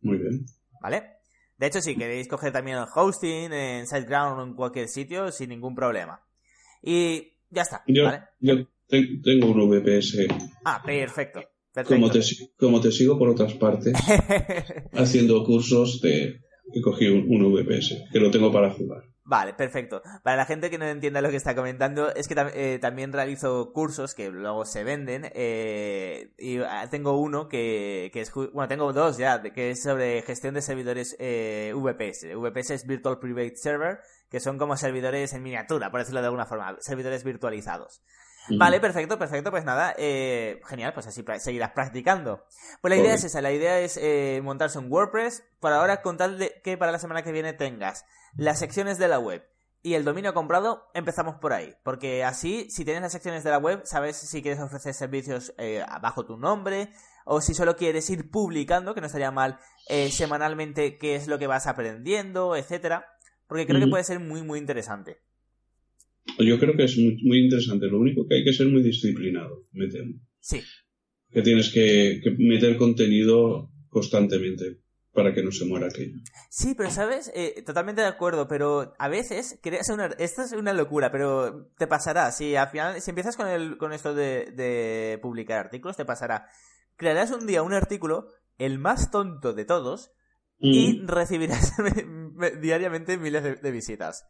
Muy 0.00 0.18
bien. 0.18 0.46
¿Vale? 0.80 1.18
De 1.58 1.66
hecho, 1.66 1.80
si 1.80 1.96
queréis 1.96 2.28
coger 2.28 2.52
también 2.52 2.78
el 2.78 2.86
hosting 2.92 3.52
en 3.52 3.86
SiteGround 3.86 4.40
o 4.40 4.42
en 4.44 4.54
cualquier 4.54 4.88
sitio, 4.88 5.30
sin 5.30 5.50
ningún 5.50 5.74
problema. 5.74 6.24
Y 6.82 7.34
ya 7.50 7.62
está. 7.62 7.84
Yo, 7.86 8.08
tengo 8.88 9.46
un 9.46 9.70
VPS. 9.70 10.26
Ah, 10.64 10.82
perfecto. 10.84 11.40
Como, 11.86 12.10
te, 12.10 12.20
como 12.58 12.80
te 12.80 12.92
sigo 12.92 13.18
por 13.18 13.30
otras 13.30 13.54
partes, 13.54 13.94
haciendo 14.92 15.42
cursos 15.44 16.00
de 16.02 16.42
he 16.72 16.80
cogido 16.80 17.14
un, 17.14 17.52
VPS, 17.52 18.08
que 18.12 18.20
lo 18.20 18.30
tengo 18.30 18.52
para 18.52 18.70
jugar. 18.70 19.04
Vale, 19.24 19.54
perfecto. 19.54 20.02
Para 20.24 20.36
la 20.36 20.44
gente 20.46 20.68
que 20.68 20.78
no 20.78 20.86
entienda 20.86 21.22
lo 21.22 21.30
que 21.30 21.36
está 21.36 21.54
comentando, 21.54 22.12
es 22.12 22.26
que 22.26 22.34
eh, 22.54 22.78
también 22.80 23.12
realizo 23.12 23.72
cursos 23.72 24.14
que 24.14 24.30
luego 24.30 24.64
se 24.64 24.84
venden. 24.84 25.30
Eh, 25.34 26.32
y 26.38 26.58
ah, 26.58 26.88
tengo 26.90 27.18
uno 27.20 27.48
que, 27.48 28.10
que, 28.12 28.20
es. 28.20 28.32
Bueno, 28.34 28.68
tengo 28.68 28.92
dos 28.92 29.18
ya, 29.18 29.40
que 29.40 29.70
es 29.70 29.82
sobre 29.82 30.22
gestión 30.22 30.54
de 30.54 30.62
servidores 30.62 31.16
eh, 31.18 31.72
VPS. 31.74 32.36
VPS 32.36 32.70
es 32.72 32.86
Virtual 32.86 33.18
Private 33.20 33.56
Server, 33.56 33.98
que 34.28 34.40
son 34.40 34.58
como 34.58 34.76
servidores 34.76 35.32
en 35.32 35.42
miniatura, 35.42 35.90
por 35.90 36.00
decirlo 36.00 36.20
de 36.20 36.26
alguna 36.26 36.46
forma, 36.46 36.76
servidores 36.80 37.22
virtualizados. 37.22 38.02
Vale, 38.50 38.80
perfecto, 38.80 39.18
perfecto. 39.18 39.50
Pues 39.50 39.64
nada, 39.64 39.94
eh, 39.96 40.60
genial, 40.66 40.92
pues 40.94 41.06
así 41.06 41.24
seguirás 41.38 41.72
practicando. 41.72 42.44
Pues 42.80 42.90
la 42.90 42.96
idea 42.96 43.14
es 43.14 43.24
esa, 43.24 43.40
la 43.40 43.52
idea 43.52 43.78
es 43.78 43.96
eh, 43.96 44.40
montarse 44.42 44.78
un 44.78 44.90
WordPress. 44.90 45.44
Por 45.60 45.72
ahora, 45.72 46.02
contarle 46.02 46.60
que 46.62 46.76
para 46.76 46.92
la 46.92 46.98
semana 46.98 47.22
que 47.22 47.32
viene 47.32 47.52
tengas 47.52 48.04
las 48.36 48.58
secciones 48.58 48.98
de 48.98 49.08
la 49.08 49.18
web 49.18 49.46
y 49.82 49.94
el 49.94 50.04
dominio 50.04 50.32
comprado, 50.32 50.90
empezamos 50.94 51.36
por 51.36 51.52
ahí. 51.52 51.74
Porque 51.82 52.24
así, 52.24 52.68
si 52.70 52.84
tienes 52.84 53.02
las 53.02 53.12
secciones 53.12 53.44
de 53.44 53.50
la 53.50 53.58
web, 53.58 53.82
sabes 53.84 54.16
si 54.16 54.42
quieres 54.42 54.60
ofrecer 54.60 54.94
servicios 54.94 55.52
eh, 55.58 55.84
bajo 56.00 56.24
tu 56.24 56.36
nombre 56.36 56.90
o 57.24 57.40
si 57.40 57.54
solo 57.54 57.76
quieres 57.76 58.08
ir 58.10 58.30
publicando, 58.30 58.94
que 58.94 59.00
no 59.00 59.06
estaría 59.06 59.30
mal, 59.30 59.58
eh, 59.88 60.10
semanalmente 60.10 60.98
qué 60.98 61.16
es 61.16 61.28
lo 61.28 61.38
que 61.38 61.46
vas 61.46 61.66
aprendiendo, 61.66 62.56
etcétera. 62.56 63.06
Porque 63.46 63.66
creo 63.66 63.80
que 63.80 63.88
puede 63.88 64.04
ser 64.04 64.18
muy, 64.18 64.42
muy 64.42 64.58
interesante. 64.58 65.20
Yo 66.38 66.58
creo 66.58 66.76
que 66.76 66.84
es 66.84 66.96
muy, 66.96 67.44
interesante. 67.44 67.86
Lo 67.86 67.98
único 67.98 68.26
que 68.26 68.36
hay 68.36 68.44
que 68.44 68.52
ser 68.52 68.68
muy 68.68 68.82
disciplinado, 68.82 69.66
me 69.72 69.88
temo. 69.88 70.14
Sí. 70.40 70.60
Que 71.30 71.42
tienes 71.42 71.70
que, 71.70 72.20
meter 72.38 72.76
contenido 72.76 73.70
constantemente 73.88 74.80
para 75.12 75.34
que 75.34 75.42
no 75.42 75.52
se 75.52 75.66
muera 75.66 75.88
aquello. 75.88 76.16
Sí, 76.48 76.74
pero 76.74 76.90
sabes, 76.90 77.30
eh, 77.34 77.62
totalmente 77.66 78.00
de 78.00 78.06
acuerdo, 78.06 78.48
pero 78.48 78.94
a 78.98 79.08
veces 79.08 79.58
creas 79.62 79.90
una... 79.90 80.06
Esta 80.18 80.44
es 80.44 80.52
una 80.52 80.72
locura, 80.72 81.12
pero 81.12 81.70
te 81.76 81.86
pasará. 81.86 82.32
Si 82.32 82.56
al 82.56 82.68
final, 82.68 83.00
si 83.00 83.10
empiezas 83.10 83.36
con, 83.36 83.48
el, 83.48 83.76
con 83.76 83.92
esto 83.92 84.14
de, 84.14 84.52
de 84.52 85.18
publicar 85.20 85.58
artículos, 85.58 85.96
te 85.96 86.06
pasará. 86.06 86.46
Crearás 86.96 87.30
un 87.30 87.46
día 87.46 87.62
un 87.62 87.74
artículo, 87.74 88.28
el 88.56 88.78
más 88.78 89.10
tonto 89.10 89.52
de 89.52 89.64
todos, 89.66 90.12
y 90.58 91.00
mm. 91.00 91.08
recibirás 91.08 91.72
diariamente 92.62 93.18
miles 93.18 93.60
de 93.60 93.70
visitas. 93.70 94.24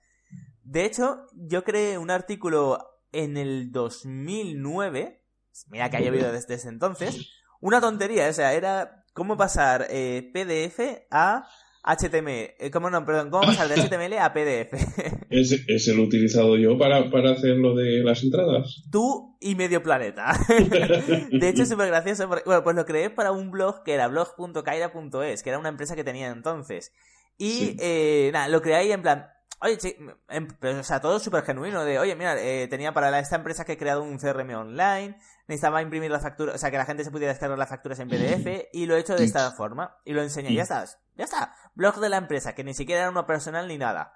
De 0.64 0.84
hecho, 0.84 1.26
yo 1.34 1.64
creé 1.64 1.98
un 1.98 2.10
artículo 2.10 2.78
en 3.12 3.36
el 3.36 3.72
2009, 3.72 5.22
mira 5.68 5.90
que 5.90 5.96
ha 5.96 6.00
llovido 6.00 6.32
desde 6.32 6.54
ese 6.54 6.68
entonces, 6.68 7.28
una 7.60 7.80
tontería, 7.80 8.28
o 8.28 8.32
sea, 8.32 8.54
era 8.54 9.04
cómo 9.12 9.36
pasar 9.36 9.86
eh, 9.90 10.30
PDF 10.32 11.06
a 11.10 11.46
HTML, 11.84 12.54
eh, 12.58 12.70
¿cómo 12.72 12.90
no? 12.90 13.04
Perdón, 13.04 13.30
cómo 13.30 13.44
pasar 13.44 13.68
de 13.68 13.74
HTML 13.74 14.18
a 14.18 14.32
PDF. 14.32 14.72
¿Es, 15.30 15.52
es 15.68 15.88
el 15.88 15.98
utilizado 15.98 16.56
yo 16.56 16.78
para, 16.78 17.10
para 17.10 17.32
hacer 17.32 17.56
lo 17.56 17.74
de 17.74 18.04
las 18.04 18.22
entradas? 18.22 18.84
Tú 18.90 19.36
y 19.40 19.56
medio 19.56 19.82
planeta. 19.82 20.32
de 20.48 21.48
hecho, 21.48 21.64
es 21.64 21.68
súper 21.68 21.88
gracioso. 21.88 22.28
bueno, 22.28 22.62
pues 22.62 22.76
lo 22.76 22.86
creé 22.86 23.10
para 23.10 23.32
un 23.32 23.50
blog 23.50 23.82
que 23.82 23.94
era 23.94 24.06
blog.kaira.es, 24.06 25.42
que 25.42 25.50
era 25.50 25.58
una 25.58 25.70
empresa 25.70 25.96
que 25.96 26.04
tenía 26.04 26.28
entonces. 26.28 26.92
Y 27.36 27.76
eh, 27.80 28.30
nada, 28.32 28.46
lo 28.48 28.62
creé 28.62 28.76
ahí 28.76 28.92
en 28.92 29.02
plan, 29.02 29.26
Oye, 29.62 29.78
sí, 29.78 29.96
em, 30.28 30.48
pero, 30.58 30.80
o 30.80 30.82
sea, 30.82 31.00
todo 31.00 31.18
súper 31.20 31.44
genuino 31.44 31.84
de, 31.84 31.98
oye, 31.98 32.16
mira, 32.16 32.34
eh, 32.40 32.66
tenía 32.68 32.92
para 32.92 33.16
esta 33.20 33.36
empresa 33.36 33.64
que 33.64 33.72
he 33.74 33.78
creado 33.78 34.02
un 34.02 34.18
CRM 34.18 34.54
online, 34.56 35.16
necesitaba 35.46 35.80
imprimir 35.82 36.10
las 36.10 36.22
facturas, 36.22 36.56
o 36.56 36.58
sea, 36.58 36.70
que 36.72 36.78
la 36.78 36.84
gente 36.84 37.04
se 37.04 37.10
pudiera 37.12 37.32
descargar 37.32 37.56
las 37.58 37.68
facturas 37.68 37.98
en 38.00 38.08
PDF 38.08 38.68
y 38.72 38.86
lo 38.86 38.96
he 38.96 39.00
hecho 39.00 39.14
de 39.14 39.24
esta 39.24 39.52
forma 39.52 39.96
y 40.04 40.14
lo 40.14 40.22
enseñé, 40.22 40.52
ya 40.54 40.62
estás, 40.64 40.98
ya 41.16 41.24
está, 41.24 41.54
blog 41.74 42.00
de 42.00 42.08
la 42.08 42.16
empresa, 42.16 42.54
que 42.56 42.64
ni 42.64 42.74
siquiera 42.74 43.02
era 43.02 43.10
uno 43.10 43.24
personal 43.26 43.68
ni 43.68 43.78
nada. 43.78 44.14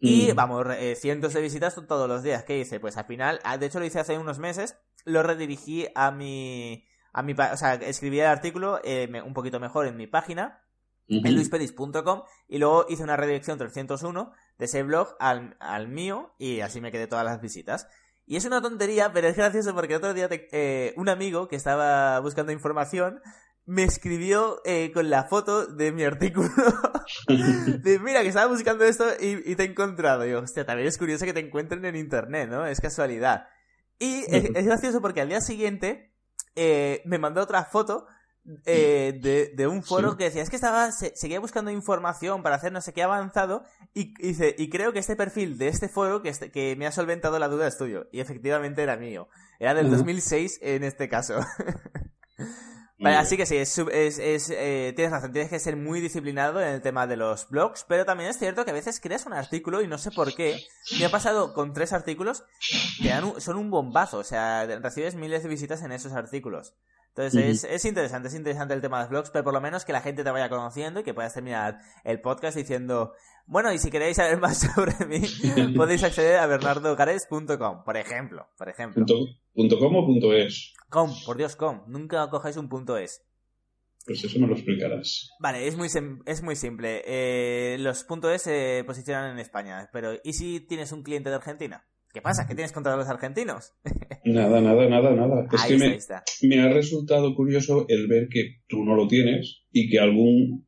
Y 0.00 0.32
Mm. 0.32 0.36
vamos, 0.36 0.66
eh, 0.76 0.96
cientos 0.96 1.32
de 1.34 1.40
visitas 1.42 1.74
todos 1.86 2.08
los 2.08 2.22
días. 2.22 2.44
¿Qué 2.44 2.58
hice? 2.58 2.78
Pues 2.80 2.96
al 2.96 3.04
final, 3.06 3.40
ah, 3.44 3.56
de 3.58 3.66
hecho 3.66 3.80
lo 3.80 3.84
hice 3.86 3.98
hace 4.00 4.16
unos 4.18 4.38
meses, 4.38 4.76
lo 5.04 5.22
redirigí 5.22 5.86
a 5.94 6.10
mi... 6.10 6.84
A 7.12 7.22
mi 7.22 7.32
o 7.32 7.56
sea, 7.56 7.74
escribí 7.74 8.20
el 8.20 8.26
artículo 8.26 8.80
eh, 8.84 9.08
me- 9.08 9.22
un 9.22 9.32
poquito 9.34 9.58
mejor 9.58 9.86
en 9.86 9.96
mi 9.96 10.06
página, 10.06 10.62
en 11.08 11.34
luispedis.com, 11.34 12.22
y 12.48 12.58
luego 12.58 12.84
hice 12.88 13.02
una 13.02 13.16
redirección 13.16 13.58
301 13.58 14.32
de 14.58 14.64
ese 14.66 14.82
blog 14.82 15.14
al, 15.20 15.56
al 15.60 15.88
mío, 15.88 16.34
y 16.38 16.60
así 16.60 16.80
me 16.80 16.90
quedé 16.92 17.06
todas 17.06 17.24
las 17.24 17.40
visitas. 17.40 17.88
Y 18.26 18.36
es 18.36 18.44
una 18.44 18.60
tontería, 18.60 19.12
pero 19.12 19.28
es 19.28 19.36
gracioso 19.36 19.74
porque 19.74 19.96
otro 19.96 20.12
día 20.14 20.28
te- 20.28 20.48
eh, 20.52 20.92
un 20.96 21.08
amigo 21.08 21.48
que 21.48 21.56
estaba 21.56 22.18
buscando 22.20 22.52
información 22.52 23.20
me 23.64 23.84
escribió 23.84 24.60
eh, 24.64 24.90
con 24.92 25.10
la 25.10 25.24
foto 25.24 25.66
de 25.66 25.92
mi 25.92 26.02
artículo. 26.04 26.48
de, 27.82 27.98
mira, 27.98 28.22
que 28.22 28.28
estaba 28.28 28.46
buscando 28.46 28.84
esto 28.84 29.04
y, 29.20 29.50
y 29.50 29.56
te 29.56 29.62
he 29.64 29.66
encontrado. 29.66 30.26
Y 30.26 30.30
yo, 30.30 30.40
hostia, 30.40 30.64
también 30.66 30.88
es 30.88 30.98
curioso 30.98 31.24
que 31.24 31.32
te 31.34 31.40
encuentren 31.40 31.84
en 31.84 31.96
internet, 31.96 32.48
¿no? 32.50 32.66
Es 32.66 32.80
casualidad. 32.80 33.46
Y 33.98 34.24
es, 34.28 34.50
es 34.54 34.66
gracioso 34.66 35.00
porque 35.00 35.20
al 35.20 35.28
día 35.28 35.40
siguiente 35.40 36.14
eh, 36.54 37.02
me 37.04 37.18
mandó 37.18 37.42
otra 37.42 37.64
foto 37.64 38.06
eh, 38.66 39.18
de, 39.20 39.52
de 39.54 39.66
un 39.66 39.82
foro 39.82 40.12
Sí. 40.12 40.16
que 40.18 40.24
decía, 40.24 40.42
es 40.42 40.50
que 40.50 40.56
estaba, 40.56 40.90
se- 40.92 41.14
seguía 41.16 41.40
buscando 41.40 41.70
información 41.70 42.42
para 42.42 42.56
hacer 42.56 42.72
no 42.72 42.80
sé 42.80 42.92
qué 42.92 43.02
avanzado 43.02 43.62
y, 43.94 44.14
y 44.18 44.28
dice, 44.28 44.54
y 44.58 44.68
creo 44.70 44.92
que 44.92 44.98
este 44.98 45.16
perfil 45.16 45.58
de 45.58 45.68
este 45.68 45.88
foro 45.88 46.22
que, 46.22 46.28
este- 46.30 46.50
que 46.50 46.76
me 46.76 46.86
ha 46.86 46.92
solventado 46.92 47.38
la 47.38 47.48
duda 47.48 47.66
es 47.66 47.76
tuyo. 47.78 48.08
Y 48.12 48.20
efectivamente 48.20 48.82
era 48.82 48.96
mío. 48.96 49.28
Era 49.58 49.74
del 49.74 49.86
Ujú. 49.86 49.96
2006 49.96 50.58
en 50.62 50.84
este 50.84 51.08
caso. 51.08 51.34
Vale, 53.00 53.14
así 53.16 53.36
que 53.36 53.46
sí, 53.46 53.56
es, 53.56 53.78
es, 53.78 54.18
es, 54.18 54.50
eh, 54.50 54.92
tienes 54.96 55.12
razón, 55.12 55.30
tienes 55.32 55.50
que 55.50 55.60
ser 55.60 55.76
muy 55.76 56.00
disciplinado 56.00 56.60
en 56.60 56.66
el 56.66 56.82
tema 56.82 57.06
de 57.06 57.16
los 57.16 57.48
blogs, 57.48 57.84
pero 57.88 58.04
también 58.04 58.28
es 58.30 58.38
cierto 58.40 58.64
que 58.64 58.72
a 58.72 58.74
veces 58.74 58.98
creas 58.98 59.24
un 59.24 59.34
artículo 59.34 59.82
y 59.82 59.86
no 59.86 59.98
sé 59.98 60.10
por 60.10 60.34
qué. 60.34 60.60
Me 60.98 61.04
ha 61.04 61.08
pasado 61.08 61.54
con 61.54 61.72
tres 61.72 61.92
artículos 61.92 62.42
que 63.00 63.08
dan 63.10 63.22
un- 63.22 63.40
son 63.40 63.56
un 63.56 63.70
bombazo, 63.70 64.18
o 64.18 64.24
sea, 64.24 64.66
recibes 64.82 65.14
miles 65.14 65.44
de 65.44 65.48
visitas 65.48 65.82
en 65.82 65.92
esos 65.92 66.12
artículos. 66.12 66.74
Entonces 67.08 67.64
es, 67.64 67.64
es 67.64 67.84
interesante, 67.84 68.28
es 68.28 68.34
interesante 68.34 68.74
el 68.74 68.80
tema 68.80 68.98
de 68.98 69.04
los 69.04 69.10
blogs, 69.10 69.30
pero 69.30 69.44
por 69.44 69.52
lo 69.52 69.60
menos 69.60 69.84
que 69.84 69.92
la 69.92 70.00
gente 70.00 70.22
te 70.22 70.30
vaya 70.30 70.48
conociendo 70.48 71.00
y 71.00 71.02
que 71.02 71.14
puedas 71.14 71.34
terminar 71.34 71.78
el 72.04 72.20
podcast 72.20 72.56
diciendo, 72.56 73.12
bueno, 73.46 73.72
y 73.72 73.78
si 73.78 73.90
queréis 73.90 74.16
saber 74.16 74.38
más 74.40 74.58
sobre 74.58 74.94
mí, 75.06 75.20
podéis 75.76 76.04
acceder 76.04 76.36
a 76.36 76.46
bernardogares.com, 76.46 77.84
por 77.84 77.96
ejemplo, 77.96 78.48
por 78.56 78.68
ejemplo. 78.68 79.04
Punto, 79.04 79.26
punto 79.54 79.78
com 79.78 79.96
o 79.96 80.06
punto 80.06 80.32
es. 80.32 80.74
Com, 80.88 81.10
por 81.24 81.36
Dios, 81.36 81.56
com, 81.56 81.82
nunca 81.88 82.28
cojáis 82.30 82.56
un 82.56 82.68
punto 82.68 82.96
es. 82.96 83.24
Pues 84.06 84.24
eso 84.24 84.38
me 84.38 84.46
lo 84.46 84.54
explicarás. 84.54 85.30
Vale, 85.38 85.66
es 85.66 85.76
muy, 85.76 85.88
es 86.24 86.42
muy 86.42 86.56
simple. 86.56 87.02
Eh, 87.04 87.76
los 87.78 88.04
puntos 88.04 88.32
E 88.32 88.38
se 88.38 88.84
posicionan 88.86 89.32
en 89.32 89.38
España, 89.38 89.90
pero 89.92 90.14
¿y 90.24 90.32
si 90.32 90.60
tienes 90.60 90.92
un 90.92 91.02
cliente 91.02 91.28
de 91.28 91.36
Argentina? 91.36 91.84
¿Qué 92.18 92.22
pasa? 92.22 92.48
¿Qué 92.48 92.56
tienes 92.56 92.72
contra 92.72 92.96
los 92.96 93.06
argentinos? 93.06 93.74
Nada, 94.24 94.60
nada, 94.60 94.88
nada, 94.88 95.12
nada. 95.12 95.46
Es 95.52 95.62
ahí 95.62 95.68
que 95.68 95.74
está, 95.76 95.86
me, 95.86 95.92
ahí 95.92 95.96
está. 95.98 96.24
me 96.42 96.60
ha 96.60 96.68
resultado 96.68 97.32
curioso 97.36 97.86
el 97.88 98.08
ver 98.08 98.28
que 98.28 98.56
tú 98.66 98.84
no 98.84 98.96
lo 98.96 99.06
tienes 99.06 99.62
y 99.70 99.88
que 99.88 100.00
algún 100.00 100.66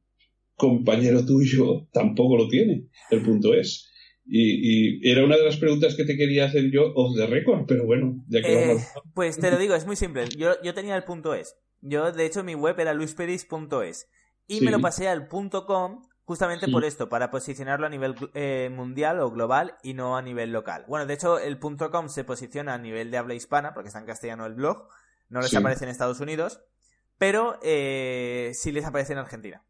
compañero 0.55 1.27
tuyo 1.27 1.89
tampoco 1.93 2.37
lo 2.37 2.47
tiene, 2.47 2.85
el 3.11 3.23
punto 3.23 3.53
es. 3.53 3.91
Y, 4.25 5.01
y 5.01 5.11
era 5.11 5.25
una 5.25 5.37
de 5.37 5.45
las 5.45 5.57
preguntas 5.57 5.97
que 5.97 6.05
te 6.05 6.17
quería 6.17 6.45
hacer 6.45 6.71
yo 6.71 6.93
off 6.95 7.17
the 7.17 7.27
record, 7.27 7.65
pero 7.67 7.85
bueno, 7.85 8.25
ya 8.29 8.43
que 8.43 8.73
Eh, 8.75 8.77
pues 9.13 9.37
te 9.37 9.51
lo 9.51 9.59
digo, 9.59 9.75
es 9.75 9.87
muy 9.87 9.97
simple. 9.97 10.27
Yo, 10.39 10.53
yo 10.63 10.73
tenía 10.73 10.95
el 10.95 11.03
punto 11.03 11.35
.es. 11.35 11.57
Yo, 11.81 12.13
de 12.13 12.27
hecho, 12.27 12.45
mi 12.45 12.55
web 12.55 12.79
era 12.79 12.95
luispedis.es. 12.95 14.09
Y 14.47 14.59
Sí. 14.59 14.65
me 14.65 14.71
lo 14.71 14.81
pasé 14.81 15.09
al 15.09 15.27
punto 15.27 15.67
.com 15.67 16.03
justamente 16.31 16.67
Sí. 16.67 16.73
por 16.73 16.85
esto, 16.85 17.09
para 17.09 17.29
posicionarlo 17.33 17.87
a 17.87 17.91
nivel 17.91 18.15
eh, 18.35 18.71
mundial 18.73 19.19
o 19.19 19.33
global 19.33 19.77
y 19.83 19.95
no 19.95 20.17
a 20.17 20.23
nivel 20.23 20.53
local. 20.53 20.85
Bueno, 20.87 21.05
de 21.05 21.15
hecho, 21.15 21.41
el 21.41 21.59
.com 21.59 22.09
se 22.09 22.23
posiciona 22.23 22.73
a 22.75 22.79
nivel 22.79 23.11
de 23.11 23.19
habla 23.19 23.35
hispana, 23.35 23.75
porque 23.75 23.89
está 23.89 23.99
en 23.99 24.07
castellano 24.07 24.47
el 24.47 24.55
blog. 24.55 24.87
No 25.29 25.41
les 25.41 25.51
Sí. 25.51 25.57
aparece 25.57 25.83
en 25.83 25.91
Estados 25.91 26.21
Unidos, 26.21 26.63
pero 27.19 27.59
eh, 27.65 28.53
sí 28.55 28.71
les 28.71 28.85
aparece 28.85 29.13
en 29.13 29.19
Argentina 29.19 29.65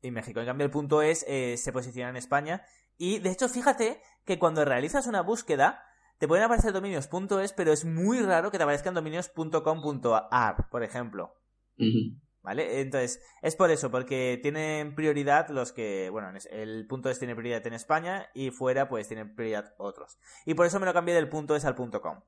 y 0.00 0.10
México. 0.10 0.40
En 0.40 0.46
cambio, 0.46 0.64
el 0.64 0.70
punto 0.70 1.02
.es 1.02 1.22
eh, 1.28 1.56
se 1.58 1.70
posiciona 1.70 2.08
en 2.08 2.16
España. 2.16 2.64
Y, 2.96 3.18
de 3.18 3.30
hecho, 3.30 3.50
fíjate 3.50 4.00
que 4.24 4.38
cuando 4.38 4.64
realizas 4.64 5.06
una 5.06 5.20
búsqueda, 5.20 5.84
te 6.16 6.26
pueden 6.26 6.44
aparecer 6.46 6.72
dominios 6.72 7.10
.es, 7.42 7.52
pero 7.52 7.72
es 7.74 7.84
muy 7.84 8.20
raro 8.20 8.50
que 8.50 8.56
te 8.56 8.62
aparezcan 8.64 8.94
dominios 8.94 9.28
.com.ar, 9.28 10.70
por 10.70 10.82
ejemplo. 10.82 11.34
¿Vale? 12.42 12.80
Entonces, 12.80 13.20
es 13.42 13.54
por 13.54 13.70
eso, 13.70 13.90
porque 13.90 14.38
tienen 14.42 14.94
prioridad 14.94 15.50
los 15.50 15.72
que, 15.72 16.08
bueno, 16.08 16.32
el 16.50 16.86
punto 16.86 17.10
es 17.10 17.18
tiene 17.18 17.34
prioridad 17.34 17.66
en 17.66 17.74
España 17.74 18.28
y 18.32 18.50
fuera 18.50 18.88
pues 18.88 19.08
tienen 19.08 19.34
prioridad 19.34 19.74
otros. 19.76 20.18
Y 20.46 20.54
por 20.54 20.64
eso 20.64 20.80
me 20.80 20.86
lo 20.86 20.94
cambié 20.94 21.14
del 21.14 21.28
punto 21.28 21.54
es 21.54 21.66
al 21.66 21.74
punto 21.74 22.00
com. 22.00 22.18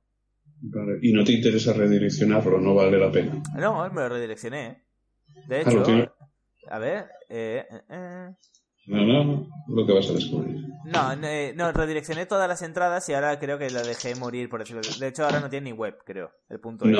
Vale. 0.60 0.98
Y 1.00 1.14
no 1.14 1.24
te 1.24 1.32
interesa 1.32 1.72
redireccionarlo, 1.72 2.60
no 2.60 2.74
vale 2.74 2.98
la 2.98 3.10
pena. 3.10 3.42
No, 3.56 3.88
me 3.90 4.02
lo 4.02 4.08
redireccioné. 4.10 4.66
¿eh? 4.66 4.82
De 5.48 5.60
hecho, 5.62 5.82
a 6.68 6.78
ver, 6.78 7.08
eh, 7.30 7.66
eh, 7.70 7.82
eh. 7.88 8.30
No, 8.86 9.06
no, 9.06 9.24
no, 9.24 9.48
lo 9.68 9.86
que 9.86 9.92
vas 9.92 10.10
a 10.10 10.12
descubrir. 10.12 10.56
No, 10.84 11.16
no, 11.16 11.26
eh, 11.26 11.54
no, 11.56 11.72
redireccioné 11.72 12.26
todas 12.26 12.48
las 12.48 12.62
entradas 12.62 13.08
y 13.08 13.14
ahora 13.14 13.38
creo 13.38 13.56
que 13.56 13.70
lo 13.70 13.82
dejé 13.82 14.14
morir, 14.16 14.48
por 14.48 14.60
decirlo. 14.60 14.82
De 14.98 15.06
hecho, 15.06 15.24
ahora 15.24 15.40
no 15.40 15.48
tiene 15.48 15.70
ni 15.70 15.72
web, 15.72 15.96
creo, 16.04 16.32
el 16.48 16.60
punto 16.60 16.84
es. 16.84 16.98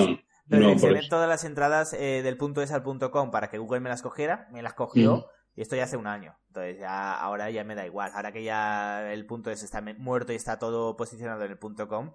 No, 0.59 0.75
no, 0.75 1.09
todas 1.09 1.29
las 1.29 1.45
entradas 1.45 1.93
eh, 1.95 2.23
del 2.23 2.37
punto 2.37 2.61
es 2.61 2.73
al 2.73 2.83
punto 2.83 3.11
com 3.11 3.31
para 3.31 3.49
que 3.49 3.59
Google 3.59 3.81
me 3.81 3.88
las 3.88 4.03
cogiera, 4.03 4.49
me 4.53 4.62
las 4.62 4.75
cogió 4.75 5.27
y 5.55 5.62
esto 5.62 5.77
ya 5.77 5.85
hace 5.85 5.97
un 5.97 6.07
año. 6.07 6.37
Entonces 6.49 6.79
ya 6.79 7.15
ahora 7.15 7.51
ya 7.51 7.65
me 7.65 7.75
da 7.75 7.87
igual. 7.87 8.12
Ahora 8.15 8.33
que 8.33 8.45
ya 8.45 9.12
el 9.12 9.25
punto 9.27 9.51
es 9.51 9.62
está 9.62 9.81
muerto 9.81 10.33
y 10.33 10.37
está 10.37 10.59
todo 10.59 10.97
posicionado 10.97 11.45
en 11.45 11.53
el 11.53 11.59
punto 11.59 11.88
com, 11.88 12.15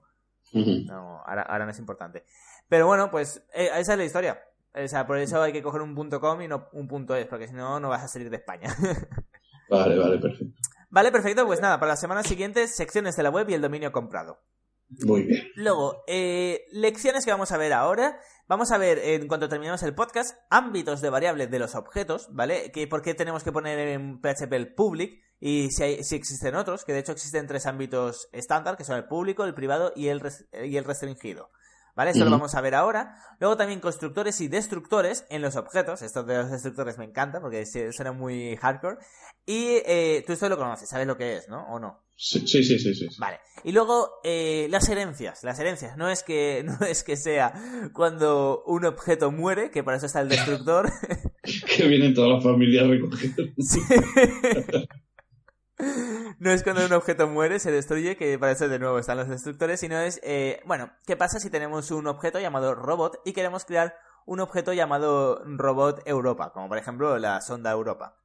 no, 0.54 1.22
ahora, 1.26 1.42
ahora 1.42 1.66
no 1.66 1.72
es 1.72 1.80
importante. 1.80 2.26
Pero 2.70 2.86
bueno, 2.86 3.10
pues 3.10 3.44
eh, 3.54 3.70
esa 3.76 3.94
es 3.94 3.98
la 3.98 4.06
historia. 4.06 4.40
O 4.74 4.88
sea, 4.88 5.08
por 5.08 5.18
eso 5.18 5.42
hay 5.42 5.52
que 5.52 5.64
coger 5.64 5.82
un 5.82 5.96
punto 5.96 6.20
com 6.20 6.40
y 6.42 6.48
no 6.48 6.70
un 6.74 6.88
punto 6.88 7.16
es, 7.16 7.26
porque 7.26 7.48
si 7.48 7.54
no, 7.54 7.80
no 7.80 7.90
vas 7.90 8.04
a 8.04 8.08
salir 8.08 8.30
de 8.30 8.38
España. 8.38 8.70
Vale, 9.70 9.98
vale, 9.98 10.20
perfecto. 10.20 10.60
vale, 10.92 11.12
perfecto. 11.12 11.46
Pues 11.46 11.60
nada, 11.60 11.80
para 11.80 11.94
la 11.94 11.98
semana 11.98 12.24
siguiente, 12.24 12.68
secciones 12.68 13.16
de 13.16 13.24
la 13.24 13.32
web 13.32 13.50
y 13.50 13.56
el 13.56 13.62
dominio 13.62 13.92
comprado. 13.92 14.40
Muy 14.90 15.24
bien. 15.24 15.48
Luego, 15.56 16.04
eh, 16.08 16.66
lecciones 16.72 17.26
que 17.26 17.32
vamos 17.32 17.52
a 17.52 17.58
ver 17.58 17.74
ahora. 17.74 18.20
Vamos 18.48 18.72
a 18.72 18.78
ver, 18.78 19.00
en 19.00 19.28
cuanto 19.28 19.50
terminemos 19.50 19.84
el 19.84 19.94
podcast, 19.94 20.38
ámbitos 20.50 21.02
de 21.02 21.10
variables 21.10 21.52
de 21.52 21.60
los 21.60 21.76
objetos, 21.76 22.30
¿vale? 22.32 22.72
Que, 22.72 22.88
¿Por 22.88 23.02
qué 23.02 23.14
tenemos 23.14 23.44
que 23.44 23.52
poner 23.52 23.78
en 23.80 24.22
PHP 24.22 24.54
el 24.54 24.74
public? 24.74 25.22
Y 25.40 25.70
si, 25.72 25.84
hay, 25.84 26.04
si 26.04 26.16
existen 26.16 26.56
otros, 26.56 26.86
que 26.86 26.94
de 26.94 27.00
hecho 27.00 27.12
existen 27.12 27.48
tres 27.48 27.66
ámbitos 27.66 28.30
estándar, 28.32 28.78
que 28.78 28.86
son 28.86 28.96
el 28.96 29.06
público, 29.06 29.44
el 29.44 29.54
privado 29.54 29.92
y 29.96 30.08
el, 30.08 30.22
y 30.64 30.78
el 30.78 30.86
restringido. 30.86 31.52
¿Vale? 31.98 32.12
Esto 32.12 32.26
lo 32.26 32.30
vamos 32.30 32.54
a 32.54 32.62
ver 32.62 32.76
ahora. 32.76 33.16
Luego 33.40 33.58
también 33.58 33.80
constructores 33.80 34.40
y 34.40 34.48
destructores 34.48 35.26
en 35.32 35.42
los 35.42 35.56
objetos. 35.56 36.04
Esto 36.04 36.24
de 36.24 36.38
los 36.38 36.52
destructores 36.52 37.00
me 37.00 37.06
encanta 37.06 37.42
porque 37.42 37.66
suena 37.66 38.12
muy 38.12 38.56
hardcore. 38.58 38.98
Y 39.48 39.82
eh, 39.84 40.24
tú 40.28 40.34
esto 40.34 40.48
lo 40.48 40.60
conoces, 40.60 40.88
sabes 40.88 41.08
lo 41.08 41.18
que 41.18 41.38
es, 41.38 41.50
¿no? 41.50 41.66
¿O 41.74 41.80
no? 41.80 42.04
Sí, 42.16 42.48
sí, 42.48 42.64
sí, 42.64 42.78
sí. 42.78 42.94
sí. 42.94 43.08
Vale. 43.18 43.40
Y 43.64 43.72
luego, 43.72 44.20
eh, 44.24 44.68
las 44.70 44.88
herencias. 44.90 45.44
Las 45.44 45.60
herencias. 45.60 45.98
No 45.98 46.08
es 46.08 46.22
que, 46.22 46.64
no 46.80 46.86
es 46.86 47.04
que 47.04 47.18
sea 47.18 47.52
cuando 47.94 48.64
un 48.68 48.86
objeto 48.86 49.32
muere, 49.32 49.72
que 49.72 49.84
para 49.84 49.98
eso 49.98 50.06
está 50.06 50.22
el 50.22 50.30
destructor. 50.30 50.92
Que 51.78 51.88
vienen 51.88 52.14
todas 52.14 52.30
las 52.34 52.44
familias 52.44 52.84
a 52.84 52.88
recoger. 52.90 53.32
Sí. 53.58 53.80
No 56.40 56.52
es 56.52 56.64
cuando 56.64 56.86
un 56.86 56.94
objeto 56.94 57.28
muere, 57.28 57.60
se 57.60 57.72
destruye, 57.72 58.16
que 58.16 58.38
para 58.38 58.52
eso 58.52 58.68
de 58.68 58.78
nuevo 58.78 59.00
están 59.00 59.18
los 59.18 59.28
destructores, 59.28 59.80
sino 59.80 60.00
es, 60.00 60.20
eh, 60.24 60.62
bueno, 60.66 60.92
¿qué 61.06 61.18
pasa 61.18 61.40
si 61.40 61.50
tenemos 61.50 61.90
un 61.90 62.06
objeto 62.08 62.40
llamado 62.40 62.76
robot 62.76 63.22
y 63.26 63.34
queremos 63.34 63.66
crear 63.66 63.96
un 64.26 64.40
objeto 64.40 64.72
llamado 64.74 65.42
robot 65.46 66.02
Europa, 66.06 66.52
como 66.54 66.68
por 66.68 66.78
ejemplo 66.78 67.18
la 67.18 67.42
sonda 67.42 67.72
Europa? 67.72 68.18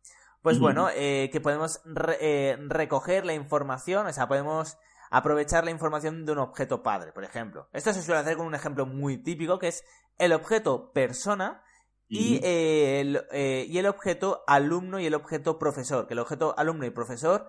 Pues 0.43 0.59
bueno, 0.59 0.89
eh, 0.95 1.31
que 1.33 1.41
podemos 1.41 1.81
re- 1.85 2.19
eh, 2.21 2.59
recoger 2.69 3.25
la 3.25 3.33
información, 3.33 4.07
o 4.07 4.13
sea, 4.13 4.29
podemos 4.29 4.77
aprovechar 5.11 5.65
la 5.65 5.71
información 5.71 6.27
de 6.27 6.33
un 6.33 6.39
objeto 6.39 6.83
padre, 6.83 7.13
por 7.13 7.25
ejemplo. 7.25 7.69
Esto 7.73 7.93
se 7.95 8.03
suele 8.03 8.21
hacer 8.21 8.37
con 8.37 8.47
un 8.47 8.55
ejemplo 8.55 8.85
muy 8.85 9.23
típico, 9.23 9.59
que 9.59 9.69
es 9.69 9.85
el 10.19 10.33
objeto 10.33 10.91
persona 10.93 11.63
y, 12.09 12.41
eh, 12.43 13.01
el, 13.01 13.25
eh, 13.31 13.65
y 13.69 13.79
el 13.79 13.87
objeto 13.87 14.43
alumno 14.47 14.99
y 14.99 15.07
el 15.07 15.15
objeto 15.15 15.59
profesor, 15.59 16.07
que 16.07 16.15
el 16.15 16.19
objeto 16.19 16.55
alumno 16.59 16.85
y 16.85 16.91
profesor 16.91 17.49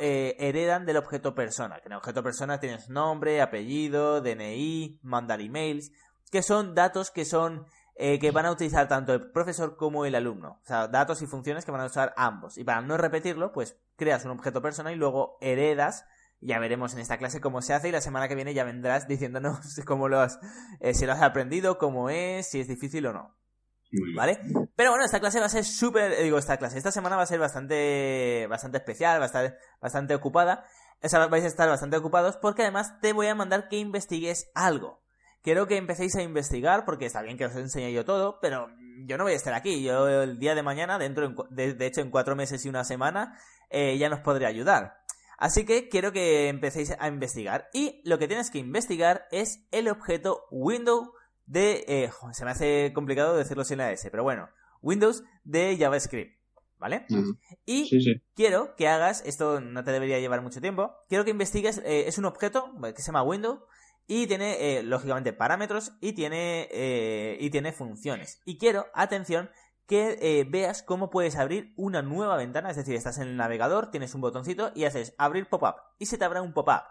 eh, 0.00 0.36
heredan 0.38 0.86
del 0.86 0.96
objeto 0.96 1.34
persona, 1.34 1.80
que 1.80 1.86
en 1.86 1.92
el 1.92 1.98
objeto 1.98 2.22
persona 2.22 2.60
tienes 2.60 2.88
nombre, 2.88 3.40
apellido, 3.40 4.20
DNI, 4.20 5.00
mandar 5.02 5.40
emails, 5.40 5.92
que 6.30 6.42
son 6.42 6.74
datos 6.74 7.10
que 7.10 7.24
son 7.24 7.66
eh, 7.96 8.18
que 8.18 8.32
van 8.32 8.46
a 8.46 8.50
utilizar 8.50 8.88
tanto 8.88 9.12
el 9.12 9.30
profesor 9.30 9.76
como 9.76 10.04
el 10.04 10.16
alumno, 10.16 10.58
o 10.62 10.66
sea, 10.66 10.88
datos 10.88 11.22
y 11.22 11.26
funciones 11.26 11.64
que 11.64 11.70
van 11.70 11.82
a 11.82 11.86
usar 11.86 12.12
ambos. 12.16 12.58
Y 12.58 12.64
para 12.64 12.80
no 12.80 12.96
repetirlo, 12.96 13.52
pues 13.52 13.76
creas 13.96 14.24
un 14.24 14.32
objeto 14.32 14.60
persona 14.60 14.92
y 14.92 14.96
luego 14.96 15.38
heredas 15.40 16.04
ya 16.40 16.58
veremos 16.58 16.92
en 16.94 17.00
esta 17.00 17.18
clase 17.18 17.40
cómo 17.40 17.62
se 17.62 17.72
hace 17.72 17.88
y 17.88 17.92
la 17.92 18.00
semana 18.00 18.28
que 18.28 18.34
viene 18.34 18.52
ya 18.52 18.64
vendrás 18.64 19.06
diciéndonos 19.08 19.80
cómo 19.86 20.08
lo 20.08 20.20
has, 20.20 20.38
eh, 20.80 20.94
si 20.94 21.06
lo 21.06 21.12
has 21.12 21.22
aprendido, 21.22 21.78
cómo 21.78 22.10
es, 22.10 22.50
si 22.50 22.60
es 22.60 22.68
difícil 22.68 23.06
o 23.06 23.12
no. 23.12 23.34
¿Vale? 24.14 24.40
Pero 24.76 24.90
bueno, 24.90 25.04
esta 25.04 25.20
clase 25.20 25.40
va 25.40 25.46
a 25.46 25.50
ser 25.50 25.64
súper, 25.64 26.12
eh, 26.12 26.22
digo, 26.22 26.38
esta 26.38 26.56
clase, 26.56 26.78
esta 26.78 26.90
semana 26.90 27.16
va 27.16 27.22
a 27.22 27.26
ser 27.26 27.38
bastante, 27.38 28.46
bastante 28.48 28.78
especial, 28.78 29.20
va 29.20 29.24
a 29.24 29.26
estar 29.26 29.58
bastante 29.80 30.14
ocupada. 30.14 30.64
vais 31.02 31.44
a 31.44 31.46
estar 31.46 31.68
bastante 31.68 31.96
ocupados 31.96 32.36
porque 32.36 32.62
además 32.62 33.00
te 33.00 33.12
voy 33.12 33.26
a 33.26 33.34
mandar 33.34 33.68
que 33.68 33.78
investigues 33.78 34.50
algo. 34.54 35.02
Quiero 35.42 35.66
que 35.66 35.76
empecéis 35.76 36.16
a 36.16 36.22
investigar 36.22 36.86
porque 36.86 37.06
está 37.06 37.20
bien 37.20 37.36
que 37.36 37.44
os 37.44 37.54
enseñe 37.54 37.92
yo 37.92 38.04
todo, 38.06 38.38
pero 38.40 38.68
yo 39.04 39.18
no 39.18 39.24
voy 39.24 39.34
a 39.34 39.36
estar 39.36 39.52
aquí. 39.52 39.82
Yo 39.82 40.22
el 40.22 40.38
día 40.38 40.54
de 40.54 40.62
mañana, 40.62 40.98
dentro 40.98 41.34
de, 41.50 41.76
hecho 41.86 42.00
en 42.00 42.10
cuatro 42.10 42.34
meses 42.34 42.64
y 42.64 42.68
una 42.70 42.82
semana, 42.84 43.38
eh, 43.68 43.98
ya 43.98 44.08
nos 44.08 44.20
podré 44.20 44.46
ayudar. 44.46 45.04
Así 45.36 45.66
que 45.66 45.88
quiero 45.90 46.12
que 46.12 46.48
empecéis 46.48 46.94
a 46.98 47.08
investigar. 47.08 47.68
Y 47.74 48.00
lo 48.04 48.18
que 48.18 48.28
tienes 48.28 48.50
que 48.50 48.58
investigar 48.58 49.26
es 49.30 49.66
el 49.72 49.88
objeto 49.88 50.46
window 50.50 51.12
de... 51.46 51.84
Eh, 51.86 52.10
se 52.32 52.44
me 52.44 52.50
hace 52.50 52.92
complicado 52.94 53.36
decirlo 53.36 53.64
sin 53.64 53.78
la 53.78 53.92
S, 53.92 54.10
pero 54.10 54.22
bueno. 54.22 54.48
Windows 54.82 55.24
de 55.44 55.76
JavaScript. 55.78 56.38
¿Vale? 56.78 57.06
Y 57.64 57.88
quiero 58.34 58.74
que 58.76 58.88
hagas, 58.88 59.22
esto 59.24 59.60
no 59.60 59.84
te 59.84 59.92
debería 59.92 60.18
llevar 60.18 60.42
mucho 60.42 60.60
tiempo, 60.60 60.94
quiero 61.08 61.24
que 61.24 61.30
investigues, 61.30 61.78
eh, 61.78 62.08
es 62.08 62.18
un 62.18 62.26
objeto 62.26 62.74
que 62.94 63.00
se 63.00 63.06
llama 63.06 63.22
window 63.22 63.64
y 64.06 64.26
tiene, 64.26 64.56
eh, 64.58 64.82
lógicamente, 64.82 65.32
parámetros 65.32 65.92
y 66.02 66.12
tiene, 66.12 66.68
y 67.40 67.48
tiene 67.48 67.72
funciones. 67.72 68.42
Y 68.44 68.58
quiero, 68.58 68.86
atención, 68.92 69.48
que 69.86 70.18
eh, 70.20 70.44
veas 70.48 70.82
cómo 70.82 71.10
puedes 71.10 71.36
abrir 71.36 71.74
una 71.76 72.02
nueva 72.02 72.36
ventana, 72.36 72.70
es 72.70 72.76
decir, 72.76 72.94
estás 72.94 73.18
en 73.18 73.28
el 73.28 73.36
navegador, 73.36 73.90
tienes 73.90 74.14
un 74.14 74.20
botoncito 74.20 74.72
y 74.74 74.84
haces 74.84 75.14
abrir 75.18 75.48
pop-up 75.48 75.76
y 75.98 76.06
se 76.06 76.16
te 76.16 76.24
abre 76.24 76.40
un 76.40 76.52
pop-up. 76.52 76.82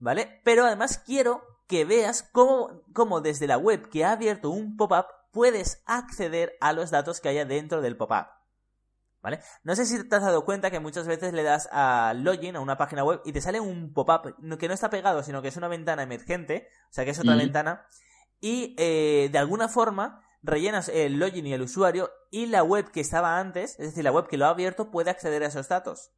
¿Vale? 0.00 0.40
Pero 0.44 0.64
además 0.64 0.98
quiero 0.98 1.42
que 1.68 1.84
veas 1.84 2.22
cómo, 2.32 2.82
cómo 2.92 3.20
desde 3.20 3.46
la 3.46 3.58
web 3.58 3.88
que 3.88 4.04
ha 4.04 4.12
abierto 4.12 4.50
un 4.50 4.76
pop-up 4.76 5.06
puedes 5.30 5.82
acceder 5.86 6.56
a 6.60 6.72
los 6.72 6.90
datos 6.90 7.20
que 7.20 7.28
haya 7.28 7.44
dentro 7.44 7.80
del 7.80 7.96
pop-up. 7.96 8.26
¿Vale? 9.20 9.40
No 9.64 9.74
sé 9.74 9.84
si 9.84 10.08
te 10.08 10.16
has 10.16 10.22
dado 10.22 10.44
cuenta 10.44 10.70
que 10.70 10.80
muchas 10.80 11.06
veces 11.06 11.32
le 11.32 11.42
das 11.42 11.68
a 11.72 12.14
login 12.16 12.56
a 12.56 12.60
una 12.60 12.78
página 12.78 13.04
web 13.04 13.20
y 13.24 13.32
te 13.32 13.40
sale 13.40 13.60
un 13.60 13.92
pop-up 13.92 14.34
que 14.58 14.68
no 14.68 14.74
está 14.74 14.90
pegado, 14.90 15.22
sino 15.22 15.42
que 15.42 15.48
es 15.48 15.56
una 15.56 15.68
ventana 15.68 16.04
emergente, 16.04 16.68
o 16.84 16.92
sea 16.92 17.04
que 17.04 17.10
es 17.10 17.18
otra 17.18 17.34
ventana, 17.34 17.84
y 18.40 18.76
eh, 18.78 19.28
de 19.30 19.38
alguna 19.38 19.68
forma 19.68 20.22
rellenas 20.42 20.88
el 20.88 21.18
login 21.18 21.46
y 21.46 21.52
el 21.52 21.62
usuario 21.62 22.10
y 22.30 22.46
la 22.46 22.62
web 22.62 22.90
que 22.92 23.00
estaba 23.00 23.40
antes, 23.40 23.72
es 23.72 23.88
decir, 23.88 24.04
la 24.04 24.12
web 24.12 24.28
que 24.28 24.38
lo 24.38 24.46
ha 24.46 24.50
abierto, 24.50 24.90
puede 24.90 25.10
acceder 25.10 25.42
a 25.42 25.48
esos 25.48 25.68
datos. 25.68 26.12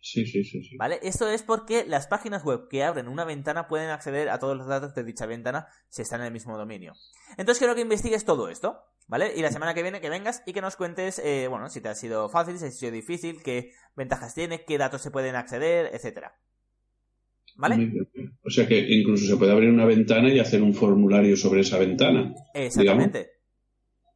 Sí, 0.00 0.26
sí, 0.26 0.44
sí, 0.44 0.62
sí. 0.62 0.76
¿Vale? 0.76 1.00
Esto 1.02 1.28
es 1.28 1.42
porque 1.42 1.84
las 1.84 2.06
páginas 2.06 2.44
web 2.44 2.68
que 2.68 2.84
abren 2.84 3.08
una 3.08 3.24
ventana 3.24 3.66
pueden 3.66 3.90
acceder 3.90 4.28
a 4.28 4.38
todos 4.38 4.56
los 4.56 4.66
datos 4.66 4.94
de 4.94 5.04
dicha 5.04 5.26
ventana 5.26 5.66
si 5.88 6.02
están 6.02 6.20
en 6.20 6.28
el 6.28 6.32
mismo 6.32 6.56
dominio. 6.56 6.94
Entonces 7.36 7.58
quiero 7.58 7.74
que 7.74 7.80
investigues 7.80 8.24
todo 8.24 8.48
esto, 8.48 8.78
¿vale? 9.08 9.32
Y 9.36 9.42
la 9.42 9.50
semana 9.50 9.74
que 9.74 9.82
viene 9.82 10.00
que 10.00 10.10
vengas 10.10 10.42
y 10.46 10.52
que 10.52 10.60
nos 10.60 10.76
cuentes, 10.76 11.18
eh, 11.18 11.48
bueno, 11.48 11.68
si 11.68 11.80
te 11.80 11.88
ha 11.88 11.94
sido 11.94 12.28
fácil, 12.28 12.58
si 12.58 12.66
ha 12.66 12.70
sido 12.70 12.92
difícil, 12.92 13.42
qué 13.42 13.72
ventajas 13.96 14.34
tiene, 14.34 14.64
qué 14.64 14.78
datos 14.78 15.02
se 15.02 15.10
pueden 15.10 15.34
acceder, 15.34 15.90
etcétera. 15.92 16.38
¿Vale? 17.56 17.90
O 18.44 18.50
sea 18.50 18.68
que 18.68 18.78
incluso 18.78 19.26
se 19.26 19.36
puede 19.36 19.50
abrir 19.50 19.70
una 19.70 19.84
ventana 19.84 20.32
y 20.32 20.38
hacer 20.38 20.62
un 20.62 20.74
formulario 20.74 21.36
sobre 21.36 21.62
esa 21.62 21.76
ventana. 21.76 22.32
Exactamente. 22.54 23.32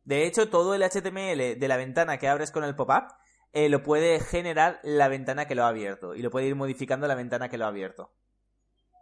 De 0.05 0.27
hecho, 0.27 0.49
todo 0.49 0.75
el 0.75 0.83
HTML 0.83 1.59
de 1.59 1.68
la 1.68 1.77
ventana 1.77 2.18
que 2.18 2.29
abres 2.29 2.53
con 2.53 2.62
el 2.62 2.77
pop-up 2.77 3.12
eh, 3.53 3.69
lo 3.69 3.83
puede 3.83 4.21
generar 4.21 4.81
la 4.83 5.09
ventana 5.09 5.47
que 5.47 5.55
lo 5.55 5.65
ha 5.65 5.69
abierto 5.69 6.15
y 6.15 6.23
lo 6.23 6.31
puede 6.31 6.47
ir 6.47 6.55
modificando 6.55 7.07
la 7.07 7.15
ventana 7.15 7.49
que 7.49 7.59
lo 7.59 7.65
ha 7.65 7.69
abierto. 7.69 8.12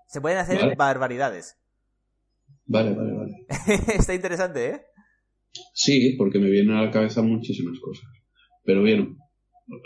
Se 0.07 0.21
pueden 0.21 0.39
hacer 0.39 0.77
barbaridades. 0.77 1.57
Vale, 2.67 2.95
vale, 2.95 3.13
vale. 3.13 3.47
Está 3.95 4.15
interesante, 4.15 4.71
¿eh? 4.71 4.87
Sí, 5.73 6.15
porque 6.17 6.39
me 6.39 6.51
vienen 6.51 6.77
a 6.77 6.83
la 6.83 6.91
cabeza 6.91 7.23
muchísimas 7.23 7.79
cosas. 7.81 8.09
Pero 8.65 8.83
bien, 8.83 9.19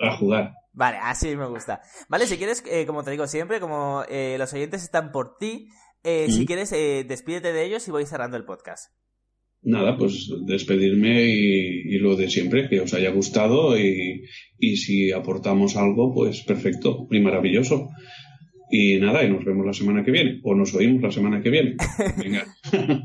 a 0.00 0.16
jugar. 0.16 0.54
Vale, 0.72 0.98
así 1.00 1.36
me 1.36 1.46
gusta. 1.46 1.80
Vale, 2.08 2.26
si 2.26 2.36
quieres, 2.36 2.62
eh, 2.66 2.84
como 2.86 3.04
te 3.04 3.10
digo 3.10 3.26
siempre, 3.26 3.60
como 3.60 4.04
eh, 4.08 4.36
los 4.38 4.52
oyentes 4.52 4.82
están 4.82 5.12
por 5.12 5.38
ti, 5.38 5.68
eh, 6.02 6.26
si 6.30 6.44
quieres, 6.44 6.70
despídete 6.70 7.52
de 7.52 7.64
ellos 7.64 7.86
y 7.88 7.90
voy 7.90 8.04
cerrando 8.04 8.36
el 8.36 8.44
podcast. 8.44 8.92
Nada, 9.64 9.96
pues 9.96 10.30
despedirme 10.46 11.24
y, 11.24 11.98
lo 11.98 12.16
de 12.16 12.28
siempre, 12.28 12.68
que 12.68 12.80
os 12.80 12.92
haya 12.92 13.10
gustado 13.10 13.78
y, 13.78 14.24
y 14.58 14.76
si 14.76 15.10
aportamos 15.10 15.76
algo, 15.76 16.12
pues 16.12 16.42
perfecto 16.42 17.08
y 17.10 17.20
maravilloso. 17.20 17.88
Y 18.76 18.98
nada, 18.98 19.22
y 19.22 19.30
nos 19.30 19.44
vemos 19.44 19.64
la 19.64 19.72
semana 19.72 20.02
que 20.02 20.10
viene. 20.10 20.40
O 20.42 20.54
nos 20.54 20.74
oímos 20.74 21.00
la 21.00 21.12
semana 21.12 21.40
que 21.40 21.50
viene. 21.50 21.76
Venga. 22.16 22.44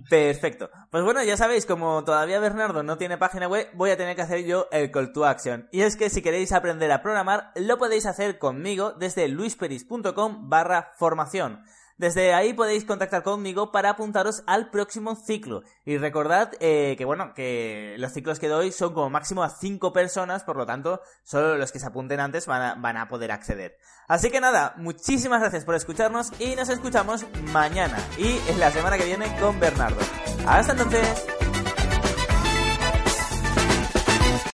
Perfecto. 0.09 0.69
Pues 0.89 1.03
bueno, 1.03 1.23
ya 1.23 1.37
sabéis, 1.37 1.65
como 1.65 2.03
todavía 2.03 2.39
Bernardo 2.39 2.81
no 2.81 2.97
tiene 2.97 3.17
página 3.17 3.47
web, 3.47 3.67
voy 3.75 3.91
a 3.91 3.97
tener 3.97 4.15
que 4.15 4.21
hacer 4.21 4.45
yo 4.45 4.67
el 4.71 4.89
call 4.89 5.11
to 5.11 5.25
action. 5.25 5.67
Y 5.71 5.81
es 5.81 5.95
que 5.95 6.09
si 6.09 6.21
queréis 6.21 6.53
aprender 6.53 6.91
a 6.91 7.01
programar, 7.01 7.51
lo 7.55 7.77
podéis 7.77 8.05
hacer 8.05 8.39
conmigo 8.39 8.93
desde 8.93 9.27
luisperis.com 9.27 10.49
barra 10.49 10.91
formación. 10.97 11.59
Desde 11.99 12.33
ahí 12.33 12.53
podéis 12.53 12.85
contactar 12.85 13.23
conmigo 13.23 13.73
para 13.73 13.89
apuntaros 13.89 14.41
al 14.47 14.69
próximo 14.69 15.15
ciclo. 15.15 15.63
Y 15.83 15.97
recordad 15.97 16.53
eh, 16.61 16.95
que, 16.97 17.03
bueno, 17.03 17.33
que 17.33 17.95
los 17.97 18.13
ciclos 18.13 18.39
que 18.39 18.47
doy 18.47 18.71
son 18.71 18.93
como 18.93 19.09
máximo 19.09 19.43
a 19.43 19.49
5 19.49 19.91
personas, 19.91 20.45
por 20.45 20.55
lo 20.55 20.65
tanto, 20.65 21.01
solo 21.23 21.57
los 21.57 21.73
que 21.73 21.79
se 21.79 21.87
apunten 21.87 22.21
antes 22.21 22.45
van 22.45 22.61
a, 22.61 22.75
van 22.75 22.95
a 22.95 23.09
poder 23.09 23.33
acceder. 23.33 23.75
Así 24.07 24.31
que 24.31 24.39
nada, 24.39 24.75
muchísimas 24.77 25.41
gracias 25.41 25.65
por 25.65 25.75
escucharnos 25.75 26.31
y 26.39 26.55
nos 26.55 26.69
escuchamos 26.69 27.25
mañana 27.51 27.97
y 28.17 28.39
en 28.49 28.61
la 28.61 28.71
semana 28.71 28.97
que 28.97 29.03
viene 29.03 29.37
con 29.37 29.59
Bernardo. 29.59 29.99
Hasta 30.47 30.71
entonces. 30.71 31.38